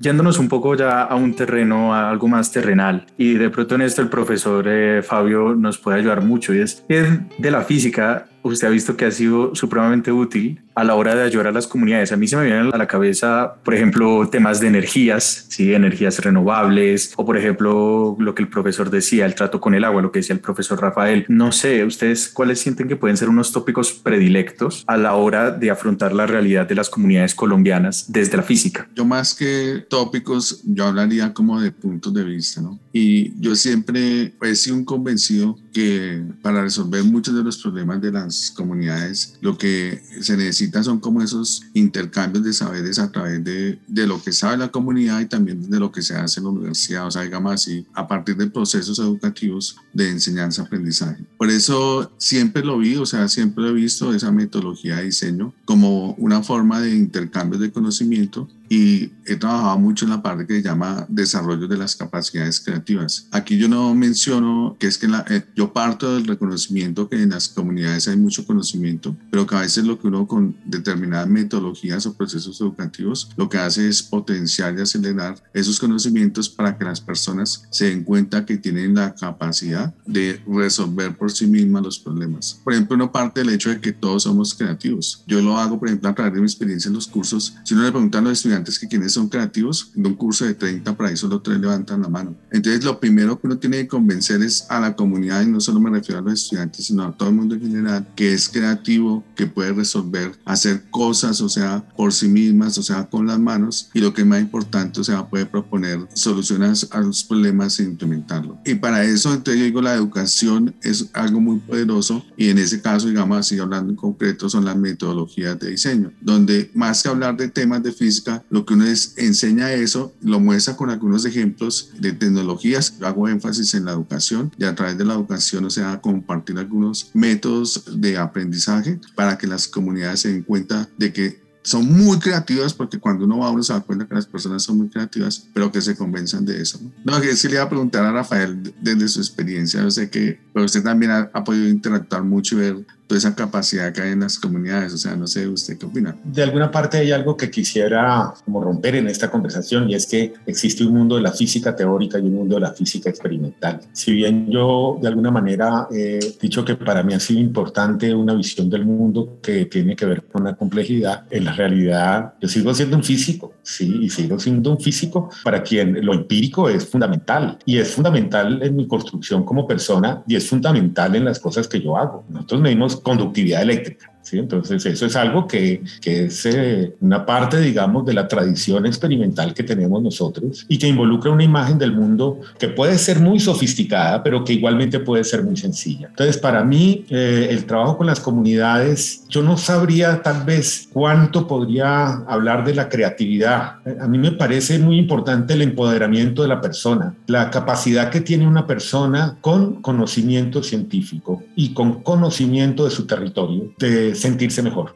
Yéndonos 0.00 0.38
un 0.38 0.48
poco 0.48 0.74
ya 0.74 1.02
a 1.02 1.14
un 1.14 1.34
terreno, 1.34 1.94
a 1.94 2.08
algo 2.08 2.26
más 2.26 2.50
terrenal, 2.50 3.04
y 3.18 3.34
de 3.34 3.50
pronto 3.50 3.74
en 3.74 3.82
esto 3.82 4.00
el 4.00 4.08
profesor 4.08 4.64
eh, 4.66 5.02
Fabio 5.02 5.54
nos 5.54 5.76
puede 5.76 5.98
ayudar 5.98 6.22
mucho, 6.22 6.54
y 6.54 6.60
es, 6.60 6.82
es 6.88 7.06
de 7.36 7.50
la 7.50 7.60
física, 7.60 8.29
usted 8.42 8.68
ha 8.68 8.70
visto 8.70 8.96
que 8.96 9.04
ha 9.04 9.10
sido 9.10 9.54
supremamente 9.54 10.12
útil 10.12 10.62
a 10.74 10.84
la 10.84 10.94
hora 10.94 11.14
de 11.14 11.22
ayudar 11.22 11.48
a 11.48 11.52
las 11.52 11.66
comunidades. 11.66 12.12
A 12.12 12.16
mí 12.16 12.26
se 12.26 12.36
me 12.36 12.44
vienen 12.44 12.70
a 12.72 12.78
la 12.78 12.86
cabeza, 12.86 13.56
por 13.64 13.74
ejemplo, 13.74 14.28
temas 14.30 14.60
de 14.60 14.68
energías, 14.68 15.46
¿sí? 15.48 15.74
energías 15.74 16.18
renovables, 16.20 17.12
o 17.16 17.26
por 17.26 17.36
ejemplo, 17.36 18.16
lo 18.18 18.34
que 18.34 18.42
el 18.42 18.48
profesor 18.48 18.90
decía, 18.90 19.26
el 19.26 19.34
trato 19.34 19.60
con 19.60 19.74
el 19.74 19.84
agua, 19.84 20.00
lo 20.00 20.12
que 20.12 20.20
decía 20.20 20.34
el 20.34 20.40
profesor 20.40 20.80
Rafael. 20.80 21.26
No 21.28 21.52
sé, 21.52 21.84
ustedes 21.84 22.28
cuáles 22.28 22.60
sienten 22.60 22.88
que 22.88 22.96
pueden 22.96 23.16
ser 23.16 23.28
unos 23.28 23.52
tópicos 23.52 23.92
predilectos 23.92 24.84
a 24.86 24.96
la 24.96 25.14
hora 25.14 25.50
de 25.50 25.70
afrontar 25.70 26.12
la 26.14 26.26
realidad 26.26 26.66
de 26.66 26.74
las 26.74 26.88
comunidades 26.88 27.34
colombianas 27.34 28.10
desde 28.10 28.36
la 28.36 28.42
física. 28.42 28.88
Yo 28.94 29.04
más 29.04 29.34
que 29.34 29.84
tópicos, 29.88 30.62
yo 30.64 30.86
hablaría 30.86 31.34
como 31.34 31.60
de 31.60 31.72
puntos 31.72 32.14
de 32.14 32.24
vista, 32.24 32.60
¿no? 32.60 32.78
Y 32.92 33.38
yo 33.40 33.54
siempre 33.54 34.32
he 34.40 34.54
sido 34.54 34.76
un 34.76 34.84
convencido 34.84 35.58
que 35.72 36.22
para 36.42 36.62
resolver 36.62 37.04
muchos 37.04 37.34
de 37.34 37.42
los 37.42 37.58
problemas 37.58 38.00
de 38.00 38.12
las 38.12 38.50
comunidades, 38.50 39.34
lo 39.40 39.56
que 39.56 40.02
se 40.20 40.36
necesita 40.36 40.82
son 40.82 41.00
como 41.00 41.22
esos 41.22 41.62
intercambios 41.74 42.44
de 42.44 42.52
saberes 42.52 42.98
a 42.98 43.10
través 43.10 43.42
de, 43.44 43.78
de 43.86 44.06
lo 44.06 44.22
que 44.22 44.32
sabe 44.32 44.56
la 44.56 44.68
comunidad 44.68 45.20
y 45.20 45.26
también 45.26 45.70
de 45.70 45.80
lo 45.80 45.92
que 45.92 46.02
se 46.02 46.14
hace 46.14 46.40
en 46.40 46.44
la 46.44 46.50
universidad, 46.50 47.06
o 47.06 47.10
sea, 47.10 47.22
digamos 47.22 47.52
así, 47.52 47.86
a 47.94 48.06
partir 48.06 48.36
de 48.36 48.48
procesos 48.48 48.98
educativos 48.98 49.76
de 49.92 50.10
enseñanza-aprendizaje. 50.10 51.24
Por 51.36 51.50
eso 51.50 52.12
siempre 52.18 52.64
lo 52.64 52.78
vi, 52.78 52.96
o 52.96 53.06
sea, 53.06 53.28
siempre 53.28 53.68
he 53.68 53.72
visto 53.72 54.12
esa 54.12 54.32
metodología 54.32 54.96
de 54.96 55.04
diseño 55.04 55.54
como 55.64 56.14
una 56.14 56.42
forma 56.42 56.80
de 56.80 56.94
intercambio 56.94 57.58
de 57.58 57.70
conocimiento 57.70 58.48
y 58.70 59.10
he 59.26 59.34
trabajado 59.34 59.78
mucho 59.80 60.04
en 60.04 60.12
la 60.12 60.22
parte 60.22 60.46
que 60.46 60.54
se 60.54 60.62
llama 60.62 61.04
desarrollo 61.08 61.66
de 61.66 61.76
las 61.76 61.96
capacidades 61.96 62.60
creativas. 62.60 63.26
Aquí 63.32 63.58
yo 63.58 63.68
no 63.68 63.92
menciono 63.96 64.76
que 64.78 64.86
es 64.86 64.96
que 64.96 65.08
la, 65.08 65.24
eh, 65.28 65.44
yo 65.56 65.72
parto 65.72 66.14
del 66.14 66.26
reconocimiento 66.26 67.08
que 67.08 67.20
en 67.20 67.30
las 67.30 67.48
comunidades 67.48 68.06
hay 68.06 68.16
mucho 68.16 68.46
conocimiento, 68.46 69.16
pero 69.30 69.44
que 69.44 69.56
a 69.56 69.60
veces 69.62 69.84
lo 69.84 69.98
que 69.98 70.06
uno 70.06 70.26
con 70.28 70.56
determinadas 70.64 71.28
metodologías 71.28 72.06
o 72.06 72.14
procesos 72.14 72.60
educativos 72.60 73.30
lo 73.36 73.48
que 73.48 73.58
hace 73.58 73.88
es 73.88 74.04
potenciar 74.04 74.78
y 74.78 74.82
acelerar 74.82 75.42
esos 75.52 75.80
conocimientos 75.80 76.48
para 76.48 76.78
que 76.78 76.84
las 76.84 77.00
personas 77.00 77.64
se 77.70 77.86
den 77.86 78.04
cuenta 78.04 78.46
que 78.46 78.56
tienen 78.56 78.94
la 78.94 79.16
capacidad 79.16 79.92
de 80.06 80.40
resolver 80.46 81.16
por 81.16 81.32
sí 81.32 81.48
mismas 81.48 81.82
los 81.82 81.98
problemas. 81.98 82.60
Por 82.62 82.72
ejemplo, 82.72 82.94
uno 82.94 83.10
parte 83.10 83.40
del 83.40 83.50
hecho 83.50 83.70
de 83.70 83.80
que 83.80 83.92
todos 83.92 84.22
somos 84.22 84.54
creativos. 84.54 85.24
Yo 85.26 85.40
lo 85.40 85.58
hago, 85.58 85.80
por 85.80 85.88
ejemplo, 85.88 86.08
a 86.08 86.14
través 86.14 86.34
de 86.34 86.40
mi 86.40 86.46
experiencia 86.46 86.88
en 86.88 86.94
los 86.94 87.08
cursos. 87.08 87.54
Si 87.64 87.74
uno 87.74 87.82
le 87.82 87.90
pregunta 87.90 88.18
a 88.18 88.22
los 88.22 88.32
estudiantes, 88.32 88.59
que 88.64 88.88
quienes 88.88 89.12
son 89.12 89.28
creativos, 89.28 89.92
en 89.96 90.06
un 90.06 90.14
curso 90.14 90.44
de 90.44 90.54
30 90.54 90.96
para 90.96 91.10
ahí 91.10 91.16
solo 91.16 91.40
tres 91.40 91.58
levantan 91.58 92.02
la 92.02 92.08
mano. 92.08 92.36
Entonces 92.50 92.84
lo 92.84 92.98
primero 93.00 93.40
que 93.40 93.46
uno 93.46 93.58
tiene 93.58 93.78
que 93.78 93.88
convencer 93.88 94.42
es 94.42 94.66
a 94.68 94.80
la 94.80 94.94
comunidad, 94.94 95.42
y 95.42 95.46
no 95.46 95.60
solo 95.60 95.80
me 95.80 95.90
refiero 95.90 96.20
a 96.20 96.22
los 96.22 96.34
estudiantes, 96.34 96.86
sino 96.86 97.04
a 97.04 97.16
todo 97.16 97.28
el 97.28 97.34
mundo 97.34 97.54
en 97.54 97.62
general, 97.62 98.06
que 98.14 98.32
es 98.32 98.48
creativo, 98.48 99.24
que 99.34 99.46
puede 99.46 99.72
resolver, 99.72 100.32
hacer 100.44 100.84
cosas, 100.90 101.40
o 101.40 101.48
sea, 101.48 101.86
por 101.96 102.12
sí 102.12 102.28
mismas, 102.28 102.78
o 102.78 102.82
sea, 102.82 103.08
con 103.08 103.26
las 103.26 103.38
manos, 103.38 103.90
y 103.94 104.00
lo 104.00 104.12
que 104.12 104.22
es 104.22 104.26
más 104.26 104.40
importante, 104.40 105.00
o 105.00 105.04
sea, 105.04 105.28
puede 105.28 105.46
proponer 105.46 106.06
soluciones 106.14 106.88
a 106.90 107.00
los 107.00 107.24
problemas 107.24 107.78
e 107.80 107.84
implementarlo. 107.84 108.58
Y 108.64 108.74
para 108.74 109.04
eso, 109.04 109.32
entonces 109.32 109.58
yo 109.58 109.64
digo, 109.64 109.82
la 109.82 109.94
educación 109.94 110.74
es 110.82 111.08
algo 111.12 111.40
muy 111.40 111.58
poderoso, 111.58 112.24
y 112.36 112.48
en 112.48 112.58
ese 112.58 112.80
caso, 112.80 113.08
digamos 113.08 113.38
así, 113.38 113.58
hablando 113.58 113.90
en 113.90 113.96
concreto, 113.96 114.48
son 114.48 114.64
las 114.64 114.76
metodologías 114.76 115.58
de 115.58 115.70
diseño, 115.70 116.12
donde 116.20 116.70
más 116.74 117.02
que 117.02 117.08
hablar 117.08 117.36
de 117.36 117.48
temas 117.48 117.82
de 117.82 117.92
física, 117.92 118.42
lo 118.50 118.66
que 118.66 118.74
uno 118.74 118.84
enseña 119.16 119.72
eso, 119.72 120.12
lo 120.20 120.40
muestra 120.40 120.76
con 120.76 120.90
algunos 120.90 121.24
ejemplos 121.24 121.90
de 121.98 122.12
tecnologías, 122.12 122.94
hago 123.00 123.28
énfasis 123.28 123.74
en 123.74 123.84
la 123.84 123.92
educación 123.92 124.52
y 124.58 124.64
a 124.64 124.74
través 124.74 124.98
de 124.98 125.04
la 125.04 125.14
educación, 125.14 125.64
o 125.64 125.70
sea, 125.70 126.00
compartir 126.00 126.58
algunos 126.58 127.10
métodos 127.14 127.84
de 127.96 128.18
aprendizaje 128.18 129.00
para 129.14 129.38
que 129.38 129.46
las 129.46 129.68
comunidades 129.68 130.20
se 130.20 130.32
den 130.32 130.42
cuenta 130.42 130.88
de 130.98 131.12
que 131.12 131.40
son 131.62 131.86
muy 131.86 132.18
creativas 132.18 132.72
porque 132.72 132.98
cuando 132.98 133.24
uno 133.26 133.38
va 133.38 133.50
uno 133.50 133.62
se 133.62 133.72
da 133.72 133.80
cuenta 133.80 134.06
que 134.06 134.14
las 134.14 134.26
personas 134.26 134.62
son 134.62 134.78
muy 134.78 134.88
creativas, 134.88 135.46
pero 135.52 135.70
que 135.70 135.80
se 135.80 135.94
convenzan 135.94 136.44
de 136.44 136.60
eso. 136.60 136.80
No, 137.04 137.14
no 137.14 137.20
que 137.20 137.36
sí 137.36 137.48
le 137.48 137.54
iba 137.54 137.64
a 137.64 137.68
preguntar 137.68 138.04
a 138.04 138.12
Rafael 138.12 138.74
desde 138.80 139.08
su 139.08 139.20
experiencia, 139.20 139.82
yo 139.82 139.90
sé 139.90 140.10
que 140.10 140.40
pero 140.52 140.64
usted 140.64 140.82
también 140.82 141.12
ha, 141.12 141.30
ha, 141.32 141.44
podido 141.44 141.68
interactuar 141.68 142.24
mucho 142.24 142.56
y 142.56 142.58
ver 142.58 142.86
toda 143.10 143.18
esa 143.18 143.34
capacidad 143.34 143.92
que 143.92 144.02
hay 144.02 144.12
en 144.12 144.20
las 144.20 144.38
comunidades. 144.38 144.92
O 144.94 144.96
sea, 144.96 145.16
no 145.16 145.26
sé, 145.26 145.48
¿usted 145.48 145.76
qué 145.76 145.84
opina? 145.84 146.16
De 146.22 146.44
alguna 146.44 146.70
parte 146.70 146.98
hay 146.98 147.10
algo 147.10 147.36
que 147.36 147.50
quisiera 147.50 148.32
como 148.44 148.62
romper 148.62 148.94
en 148.94 149.08
esta 149.08 149.28
conversación 149.28 149.90
y 149.90 149.96
es 149.96 150.06
que 150.06 150.32
existe 150.46 150.84
un 150.84 150.94
mundo 150.94 151.16
de 151.16 151.22
la 151.22 151.32
física 151.32 151.74
teórica 151.74 152.20
y 152.20 152.22
un 152.22 152.34
mundo 152.34 152.54
de 152.54 152.60
la 152.60 152.72
física 152.72 153.10
experimental. 153.10 153.80
Si 153.92 154.12
bien 154.12 154.48
yo 154.48 154.96
de 155.02 155.08
alguna 155.08 155.32
manera 155.32 155.88
he 155.90 156.20
dicho 156.40 156.64
que 156.64 156.76
para 156.76 157.02
mí 157.02 157.12
ha 157.12 157.18
sido 157.18 157.40
importante 157.40 158.14
una 158.14 158.32
visión 158.34 158.70
del 158.70 158.86
mundo 158.86 159.40
que 159.42 159.64
tiene 159.64 159.96
que 159.96 160.06
ver 160.06 160.22
con 160.26 160.44
la 160.44 160.54
complejidad, 160.54 161.24
en 161.30 161.46
la 161.46 161.52
realidad 161.52 162.34
yo 162.40 162.46
sigo 162.46 162.72
siendo 162.72 162.96
un 162.96 163.02
físico, 163.02 163.54
sí, 163.64 164.02
y 164.02 164.08
sigo 164.08 164.38
siendo 164.38 164.70
un 164.70 164.78
físico 164.78 165.30
para 165.42 165.64
quien 165.64 166.06
lo 166.06 166.14
empírico 166.14 166.68
es 166.68 166.86
fundamental 166.86 167.58
y 167.64 167.78
es 167.78 167.90
fundamental 167.90 168.62
en 168.62 168.76
mi 168.76 168.86
construcción 168.86 169.44
como 169.44 169.66
persona 169.66 170.22
y 170.28 170.36
es 170.36 170.48
fundamental 170.48 171.16
en 171.16 171.24
las 171.24 171.40
cosas 171.40 171.66
que 171.66 171.80
yo 171.80 171.96
hago. 171.96 172.24
Nosotros 172.28 172.60
medimos 172.60 172.99
conductividad 173.02 173.62
eléctrica. 173.62 174.12
¿Sí? 174.30 174.38
Entonces, 174.38 174.86
eso 174.86 175.06
es 175.06 175.16
algo 175.16 175.46
que, 175.46 175.82
que 176.00 176.26
es 176.26 176.46
eh, 176.46 176.94
una 177.00 177.26
parte, 177.26 177.60
digamos, 177.60 178.06
de 178.06 178.14
la 178.14 178.28
tradición 178.28 178.86
experimental 178.86 179.52
que 179.54 179.64
tenemos 179.64 180.02
nosotros 180.02 180.64
y 180.68 180.78
que 180.78 180.86
involucra 180.86 181.32
una 181.32 181.44
imagen 181.44 181.78
del 181.78 181.92
mundo 181.92 182.40
que 182.58 182.68
puede 182.68 182.96
ser 182.98 183.20
muy 183.20 183.40
sofisticada, 183.40 184.22
pero 184.22 184.44
que 184.44 184.52
igualmente 184.52 185.00
puede 185.00 185.24
ser 185.24 185.42
muy 185.42 185.56
sencilla. 185.56 186.08
Entonces, 186.08 186.38
para 186.38 186.62
mí, 186.64 187.04
eh, 187.10 187.48
el 187.50 187.64
trabajo 187.64 187.98
con 187.98 188.06
las 188.06 188.20
comunidades, 188.20 189.24
yo 189.28 189.42
no 189.42 189.56
sabría 189.56 190.22
tal 190.22 190.44
vez 190.44 190.88
cuánto 190.92 191.46
podría 191.46 192.06
hablar 192.28 192.64
de 192.64 192.74
la 192.74 192.88
creatividad. 192.88 193.76
A 194.00 194.06
mí 194.06 194.18
me 194.18 194.32
parece 194.32 194.78
muy 194.78 194.98
importante 194.98 195.54
el 195.54 195.62
empoderamiento 195.62 196.42
de 196.42 196.48
la 196.48 196.60
persona, 196.60 197.14
la 197.26 197.50
capacidad 197.50 198.10
que 198.10 198.20
tiene 198.20 198.46
una 198.46 198.66
persona 198.66 199.38
con 199.40 199.82
conocimiento 199.82 200.62
científico 200.62 201.42
y 201.56 201.72
con 201.74 202.02
conocimiento 202.02 202.84
de 202.84 202.90
su 202.90 203.06
territorio, 203.06 203.72
de 203.78 204.14
sentirse 204.20 204.62
mejor. 204.62 204.94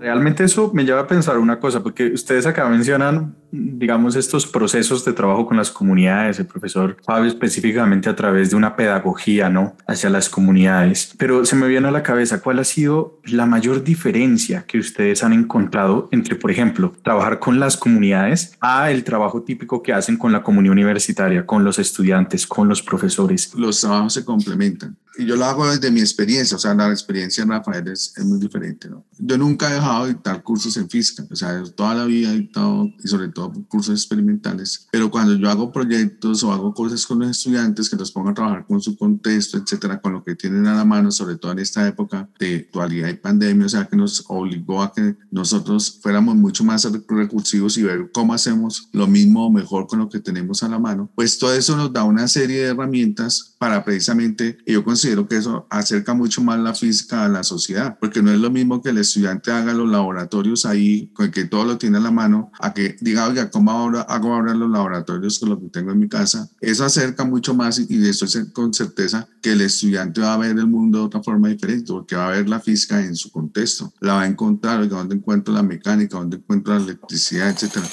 Realmente 0.00 0.44
eso 0.44 0.70
me 0.72 0.84
lleva 0.84 1.00
a 1.00 1.06
pensar 1.06 1.38
una 1.38 1.58
cosa, 1.58 1.82
porque 1.82 2.12
ustedes 2.12 2.46
acá 2.46 2.68
mencionan, 2.68 3.34
digamos, 3.54 4.16
estos 4.16 4.46
procesos 4.46 5.04
de 5.04 5.12
trabajo 5.12 5.46
con 5.46 5.56
las 5.56 5.70
comunidades, 5.70 6.38
el 6.38 6.46
profesor 6.46 6.96
Fabio 7.04 7.28
específicamente 7.28 8.08
a 8.08 8.16
través 8.16 8.50
de 8.50 8.56
una 8.56 8.76
pedagogía, 8.76 9.48
¿no? 9.48 9.76
Hacia 9.86 10.10
las 10.10 10.28
comunidades. 10.28 11.14
Pero 11.18 11.44
se 11.44 11.56
me 11.56 11.68
viene 11.68 11.88
a 11.88 11.90
la 11.90 12.02
cabeza, 12.02 12.40
¿cuál 12.40 12.58
ha 12.58 12.64
sido 12.64 13.20
la 13.24 13.46
mayor 13.46 13.84
diferencia 13.84 14.64
que 14.66 14.78
ustedes 14.78 15.22
han 15.22 15.32
encontrado 15.32 16.08
entre, 16.10 16.36
por 16.36 16.50
ejemplo, 16.50 16.92
trabajar 17.02 17.38
con 17.38 17.60
las 17.60 17.76
comunidades 17.76 18.56
a 18.60 18.90
el 18.90 19.04
trabajo 19.04 19.42
típico 19.42 19.82
que 19.82 19.92
hacen 19.92 20.16
con 20.16 20.32
la 20.32 20.42
comunidad 20.42 20.72
universitaria, 20.72 21.46
con 21.46 21.64
los 21.64 21.78
estudiantes, 21.78 22.46
con 22.46 22.68
los 22.68 22.82
profesores? 22.82 23.52
Los 23.54 23.80
trabajos 23.80 24.14
se 24.14 24.24
complementan 24.24 24.96
y 25.16 25.26
yo 25.26 25.36
lo 25.36 25.44
hago 25.44 25.70
desde 25.70 25.90
mi 25.90 26.00
experiencia, 26.00 26.56
o 26.56 26.60
sea, 26.60 26.74
la 26.74 26.90
experiencia 26.90 27.44
de 27.44 27.50
Rafael 27.50 27.86
es, 27.88 28.12
es, 28.16 28.24
muy 28.24 28.38
diferente, 28.38 28.88
¿no? 28.88 29.04
Yo 29.18 29.38
nunca 29.38 29.70
he 29.70 29.74
dejado 29.74 30.06
de 30.06 30.14
dictar 30.14 30.42
cursos 30.42 30.76
en 30.76 30.88
física, 30.88 31.24
o 31.30 31.36
sea, 31.36 31.62
toda 31.74 31.94
la 31.94 32.04
vida 32.04 32.32
he 32.32 32.38
dictado, 32.38 32.90
y 33.02 33.06
sobre 33.06 33.28
todo 33.28 33.43
cursos 33.68 33.94
experimentales, 33.94 34.86
pero 34.90 35.10
cuando 35.10 35.34
yo 35.34 35.50
hago 35.50 35.72
proyectos 35.72 36.42
o 36.42 36.52
hago 36.52 36.74
cosas 36.74 37.06
con 37.06 37.20
los 37.20 37.30
estudiantes 37.30 37.88
que 37.88 37.96
los 37.96 38.12
pongo 38.12 38.30
a 38.30 38.34
trabajar 38.34 38.66
con 38.66 38.80
su 38.80 38.96
contexto, 38.96 39.58
etcétera, 39.58 40.00
con 40.00 40.12
lo 40.12 40.24
que 40.24 40.34
tienen 40.34 40.66
a 40.66 40.74
la 40.74 40.84
mano, 40.84 41.10
sobre 41.10 41.36
todo 41.36 41.52
en 41.52 41.58
esta 41.58 41.86
época 41.86 42.28
de 42.38 42.56
actualidad 42.56 43.08
y 43.08 43.14
pandemia, 43.14 43.66
o 43.66 43.68
sea, 43.68 43.86
que 43.86 43.96
nos 43.96 44.24
obligó 44.28 44.82
a 44.82 44.92
que 44.92 45.16
nosotros 45.30 45.98
fuéramos 46.02 46.36
mucho 46.36 46.64
más 46.64 46.88
recursivos 47.08 47.76
y 47.78 47.82
ver 47.82 48.10
cómo 48.12 48.34
hacemos 48.34 48.88
lo 48.92 49.06
mismo 49.06 49.46
o 49.46 49.50
mejor 49.50 49.86
con 49.86 49.98
lo 49.98 50.08
que 50.08 50.20
tenemos 50.20 50.62
a 50.62 50.68
la 50.68 50.78
mano, 50.78 51.10
pues 51.14 51.38
todo 51.38 51.54
eso 51.54 51.76
nos 51.76 51.92
da 51.92 52.04
una 52.04 52.28
serie 52.28 52.62
de 52.62 52.68
herramientas 52.70 53.54
para 53.58 53.84
precisamente, 53.84 54.58
y 54.66 54.72
yo 54.72 54.84
considero 54.84 55.26
que 55.26 55.36
eso 55.36 55.66
acerca 55.70 56.14
mucho 56.14 56.42
más 56.42 56.58
la 56.58 56.74
física 56.74 57.24
a 57.24 57.28
la 57.28 57.44
sociedad, 57.44 57.98
porque 57.98 58.22
no 58.22 58.30
es 58.30 58.38
lo 58.38 58.50
mismo 58.50 58.82
que 58.82 58.90
el 58.90 58.98
estudiante 58.98 59.50
haga 59.50 59.72
los 59.72 59.88
laboratorios 59.88 60.66
ahí, 60.66 61.10
con 61.14 61.30
que 61.30 61.44
todo 61.44 61.64
lo 61.64 61.78
tiene 61.78 61.98
a 61.98 62.00
la 62.00 62.10
mano, 62.10 62.52
a 62.60 62.74
que 62.74 62.96
diga, 63.00 63.24
oiga, 63.34 63.50
¿cómo 63.50 63.70
ahora 63.72 64.02
hago 64.02 64.32
ahora 64.32 64.54
los 64.54 64.70
laboratorios 64.70 65.40
con 65.40 65.50
lo 65.50 65.60
que 65.60 65.68
tengo 65.68 65.90
en 65.90 65.98
mi 65.98 66.08
casa? 66.08 66.48
Eso 66.60 66.84
acerca 66.84 67.24
mucho 67.24 67.52
más 67.54 67.80
y, 67.80 67.86
y 67.88 68.08
eso 68.08 68.24
es 68.26 68.46
con 68.52 68.72
certeza 68.72 69.26
que 69.42 69.52
el 69.52 69.60
estudiante 69.60 70.20
va 70.20 70.34
a 70.34 70.38
ver 70.38 70.52
el 70.52 70.66
mundo 70.66 70.98
de 70.98 71.04
otra 71.04 71.22
forma 71.22 71.48
diferente, 71.48 71.92
porque 71.92 72.14
va 72.14 72.28
a 72.28 72.30
ver 72.30 72.48
la 72.48 72.60
física 72.60 73.00
en 73.00 73.16
su 73.16 73.30
contexto, 73.30 73.92
la 74.00 74.14
va 74.14 74.22
a 74.22 74.26
encontrar, 74.26 74.80
oiga, 74.80 74.98
¿dónde 74.98 75.16
encuentro 75.16 75.52
la 75.52 75.62
mecánica? 75.62 76.16
¿Dónde 76.16 76.36
encuentro 76.36 76.74
la 76.74 76.84
electricidad? 76.84 77.50
Etcétera. 77.50 77.88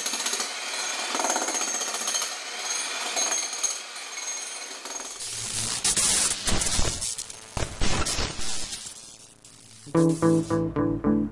¿Dónde 9.92 11.31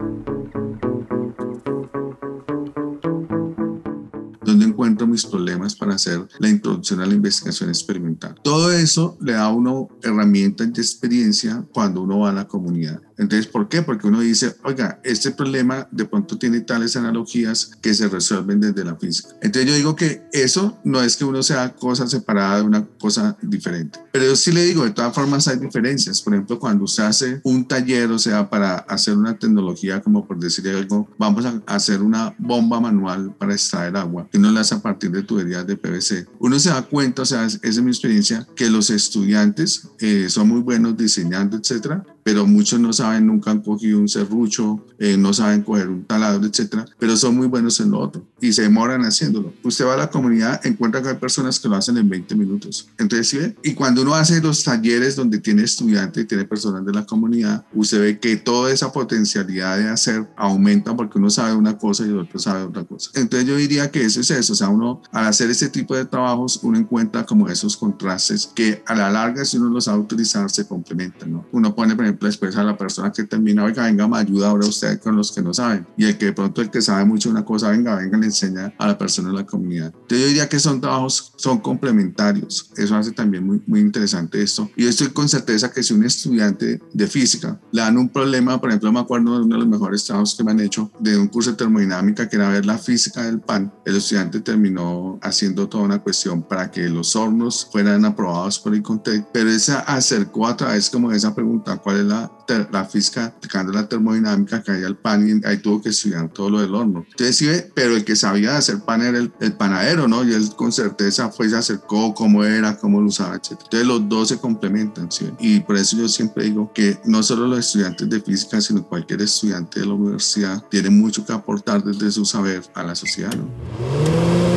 mis 5.20 5.30
problemas 5.30 5.74
para 5.74 5.94
hacer 5.94 6.26
la 6.38 6.48
introducción 6.48 7.00
a 7.00 7.06
la 7.06 7.14
investigación 7.14 7.68
experimental? 7.68 8.34
Todo 8.42 8.72
eso 8.72 9.18
le 9.20 9.32
da 9.32 9.44
a 9.44 9.52
uno 9.52 9.88
herramientas 10.02 10.72
de 10.72 10.80
experiencia 10.80 11.64
cuando 11.72 12.02
uno 12.02 12.20
va 12.20 12.30
a 12.30 12.32
la 12.32 12.48
comunidad. 12.48 13.00
Entonces, 13.18 13.46
¿por 13.46 13.68
qué? 13.68 13.82
Porque 13.82 14.06
uno 14.06 14.20
dice, 14.20 14.56
oiga, 14.64 14.98
este 15.04 15.30
problema 15.30 15.86
de 15.90 16.06
pronto 16.06 16.38
tiene 16.38 16.60
tales 16.60 16.96
analogías 16.96 17.72
que 17.82 17.92
se 17.92 18.08
resuelven 18.08 18.60
desde 18.60 18.82
la 18.82 18.96
física. 18.96 19.28
Entonces 19.42 19.70
yo 19.70 19.76
digo 19.76 19.94
que 19.94 20.22
eso 20.32 20.78
no 20.84 21.02
es 21.02 21.18
que 21.18 21.26
uno 21.26 21.42
sea 21.42 21.74
cosa 21.74 22.06
separada 22.06 22.56
de 22.56 22.62
una 22.62 22.86
cosa 22.98 23.36
diferente. 23.42 23.98
Pero 24.12 24.24
yo 24.24 24.36
sí 24.36 24.52
le 24.52 24.64
digo, 24.64 24.84
de 24.84 24.90
todas 24.90 25.14
formas 25.14 25.46
hay 25.48 25.58
diferencias. 25.58 26.20
Por 26.20 26.34
ejemplo, 26.34 26.58
cuando 26.58 26.84
usted 26.84 27.04
hace 27.04 27.40
un 27.44 27.66
taller, 27.66 28.10
o 28.10 28.18
sea, 28.18 28.48
para 28.48 28.76
hacer 28.76 29.16
una 29.16 29.38
tecnología, 29.38 30.00
como 30.00 30.26
por 30.26 30.38
decir 30.38 30.68
algo, 30.68 31.08
vamos 31.18 31.44
a 31.44 31.60
hacer 31.66 32.02
una 32.02 32.34
bomba 32.38 32.80
manual 32.80 33.34
para 33.38 33.52
extraer 33.52 33.96
agua, 33.96 34.28
que 34.30 34.38
no 34.38 34.50
la 34.50 34.60
hace 34.60 34.74
a 34.74 34.82
partir 34.82 35.10
de 35.10 35.22
tuberías 35.22 35.66
de 35.66 35.76
PVC. 35.76 36.26
Uno 36.38 36.58
se 36.58 36.70
da 36.70 36.82
cuenta, 36.82 37.22
o 37.22 37.26
sea, 37.26 37.44
esa 37.44 37.58
es 37.62 37.82
mi 37.82 37.90
experiencia, 37.90 38.46
que 38.56 38.68
los 38.68 38.90
estudiantes 38.90 39.88
eh, 40.00 40.28
son 40.28 40.48
muy 40.48 40.60
buenos 40.60 40.96
diseñando, 40.96 41.56
etcétera, 41.56 42.04
pero 42.22 42.46
muchos 42.46 42.80
no 42.80 42.92
saben, 42.92 43.26
nunca 43.26 43.50
han 43.50 43.60
cogido 43.60 43.98
un 43.98 44.08
serrucho, 44.08 44.84
eh, 44.98 45.16
no 45.16 45.32
saben 45.32 45.62
coger 45.62 45.88
un 45.88 46.04
taladro, 46.04 46.46
etcétera, 46.46 46.84
pero 46.98 47.16
son 47.16 47.36
muy 47.36 47.46
buenos 47.46 47.80
en 47.80 47.90
lo 47.90 47.98
otro 47.98 48.26
y 48.40 48.52
se 48.52 48.62
demoran 48.62 49.02
haciéndolo. 49.02 49.52
Usted 49.62 49.86
va 49.86 49.94
a 49.94 49.96
la 49.96 50.10
comunidad, 50.10 50.64
encuentra 50.64 51.02
que 51.02 51.08
hay 51.08 51.16
personas 51.16 51.58
que 51.60 51.68
lo 51.68 51.76
hacen 51.76 51.96
en 51.96 52.08
20 52.08 52.34
minutos. 52.34 52.88
Entonces, 52.98 53.28
¿sí 53.28 53.38
ve? 53.38 53.56
Y 53.62 53.74
cuando 53.74 54.02
uno 54.02 54.14
hace 54.14 54.40
los 54.40 54.64
talleres 54.64 55.16
donde 55.16 55.38
tiene 55.38 55.62
estudiantes 55.62 56.24
y 56.24 56.26
tiene 56.26 56.44
personas 56.44 56.84
de 56.84 56.92
la 56.92 57.04
comunidad, 57.04 57.64
usted 57.74 58.00
ve 58.00 58.18
que 58.18 58.36
toda 58.36 58.72
esa 58.72 58.92
potencialidad 58.92 59.78
de 59.78 59.88
hacer 59.88 60.28
aumenta 60.36 60.96
porque 60.96 61.18
uno 61.18 61.30
sabe 61.30 61.54
una 61.54 61.76
cosa 61.76 62.04
y 62.04 62.08
el 62.08 62.18
otro 62.18 62.38
sabe 62.38 62.64
otra 62.64 62.84
cosa. 62.84 63.10
Entonces, 63.14 63.48
yo 63.48 63.56
diría 63.56 63.90
que 63.90 64.04
eso 64.04 64.20
es 64.20 64.30
eso, 64.30 64.52
o 64.52 64.56
sea, 64.56 64.68
uno 64.68 65.02
al 65.12 65.26
hacer 65.26 65.50
este 65.50 65.68
tipo 65.68 65.94
de 65.94 66.04
trabajos, 66.04 66.60
uno 66.62 66.78
encuentra 66.78 67.24
como 67.24 67.48
esos 67.48 67.76
contrastes 67.76 68.50
que 68.54 68.82
a 68.86 68.94
la 68.94 69.10
larga, 69.10 69.44
si 69.44 69.58
uno 69.58 69.70
los 69.70 69.84
sabe 69.84 69.98
utilizar, 69.98 70.50
se 70.50 70.66
complementan, 70.66 71.32
¿no? 71.32 71.46
Uno 71.52 71.74
pone, 71.74 71.94
por 71.94 72.06
ejemplo, 72.10 72.28
después 72.28 72.56
a 72.56 72.64
la 72.64 72.76
persona 72.76 73.12
que 73.12 73.24
termina, 73.24 73.64
oiga, 73.64 73.84
venga, 73.84 74.06
me 74.08 74.18
ayuda 74.18 74.50
ahora 74.50 74.66
usted 74.66 75.00
con 75.00 75.16
los 75.16 75.32
que 75.32 75.42
no 75.42 75.54
saben. 75.54 75.86
Y 75.96 76.04
el 76.04 76.18
que 76.18 76.26
de 76.26 76.32
pronto 76.32 76.60
el 76.60 76.70
que 76.70 76.82
sabe 76.82 77.04
mucho 77.04 77.30
una 77.30 77.44
cosa, 77.44 77.70
venga, 77.70 77.96
venga, 77.96 78.18
le 78.18 78.26
enseña 78.26 78.72
a 78.78 78.86
la 78.86 78.98
persona 78.98 79.30
de 79.30 79.36
la 79.36 79.46
comunidad. 79.46 79.86
Entonces 79.86 80.20
yo 80.20 80.26
diría 80.26 80.48
que 80.48 80.58
son 80.58 80.80
trabajos, 80.80 81.32
son 81.36 81.58
complementarios. 81.58 82.70
Eso 82.76 82.96
hace 82.96 83.12
también 83.12 83.46
muy, 83.46 83.62
muy 83.66 83.80
interesante 83.80 84.42
esto. 84.42 84.70
Y 84.76 84.84
yo 84.84 84.90
estoy 84.90 85.08
con 85.08 85.28
certeza 85.28 85.70
que 85.70 85.82
si 85.82 85.94
un 85.94 86.04
estudiante 86.04 86.80
de 86.92 87.06
física 87.06 87.60
le 87.72 87.82
dan 87.82 87.96
un 87.96 88.08
problema, 88.08 88.60
por 88.60 88.70
ejemplo, 88.70 88.92
me 88.92 89.00
acuerdo 89.00 89.38
de 89.38 89.44
uno 89.44 89.56
de 89.56 89.60
los 89.60 89.68
mejores 89.68 90.04
trabajos 90.04 90.34
que 90.34 90.44
me 90.44 90.50
han 90.52 90.60
hecho 90.60 90.90
de 90.98 91.16
un 91.16 91.28
curso 91.28 91.50
de 91.50 91.56
termodinámica 91.56 92.28
que 92.28 92.36
era 92.36 92.48
ver 92.48 92.66
la 92.66 92.78
física 92.78 93.22
del 93.22 93.40
pan. 93.40 93.72
El 93.84 93.96
estudiante 93.96 94.40
terminó 94.40 95.18
haciendo 95.22 95.68
toda 95.68 95.84
una 95.84 95.98
cuestión 95.98 96.42
para 96.42 96.70
que 96.70 96.88
los 96.88 97.14
hornos 97.16 97.68
fueran 97.70 98.04
aprobados 98.04 98.58
por 98.58 98.74
el 98.74 98.82
CONTEC, 98.82 99.26
pero 99.32 99.50
esa 99.50 99.80
acercó 99.80 100.46
a 100.46 100.56
través 100.56 100.90
como 100.90 101.12
esa 101.12 101.34
pregunta, 101.34 101.76
¿cuál 101.76 101.99
la, 102.04 102.30
la 102.70 102.84
física 102.84 103.34
la 103.72 103.88
termodinámica 103.88 104.62
que 104.62 104.72
hay 104.72 104.84
al 104.84 104.96
pan 104.96 105.26
y 105.28 105.46
ahí 105.46 105.58
tuvo 105.58 105.82
que 105.82 105.90
estudiar 105.90 106.28
todo 106.32 106.50
lo 106.50 106.60
del 106.60 106.74
horno. 106.74 107.04
Entonces 107.10 107.36
sí, 107.36 107.48
pero 107.74 107.96
el 107.96 108.04
que 108.04 108.16
sabía 108.16 108.56
hacer 108.56 108.80
pan 108.80 109.02
era 109.02 109.18
el, 109.18 109.32
el, 109.40 109.52
panadero, 109.52 110.08
¿no? 110.08 110.24
Y 110.24 110.32
él 110.32 110.48
con 110.56 110.72
certeza 110.72 111.30
fue, 111.30 111.48
se 111.48 111.56
acercó 111.56 112.14
cómo 112.14 112.44
era, 112.44 112.76
cómo 112.76 113.00
lo 113.00 113.08
usaba, 113.08 113.36
etc. 113.36 113.52
Entonces 113.52 113.86
los 113.86 114.08
dos 114.08 114.28
se 114.28 114.38
complementan, 114.38 115.10
¿sí? 115.10 115.30
Y 115.38 115.60
por 115.60 115.76
eso 115.76 115.96
yo 115.96 116.08
siempre 116.08 116.44
digo 116.44 116.72
que 116.72 116.98
no 117.04 117.22
solo 117.22 117.46
los 117.46 117.58
estudiantes 117.58 118.08
de 118.08 118.20
física, 118.20 118.60
sino 118.60 118.86
cualquier 118.86 119.22
estudiante 119.22 119.80
de 119.80 119.86
la 119.86 119.94
universidad 119.94 120.64
tiene 120.70 120.90
mucho 120.90 121.24
que 121.24 121.32
aportar 121.32 121.82
desde 121.82 122.10
su 122.10 122.24
saber 122.24 122.62
a 122.74 122.82
la 122.82 122.94
sociedad, 122.94 123.34
¿no? 123.34 124.49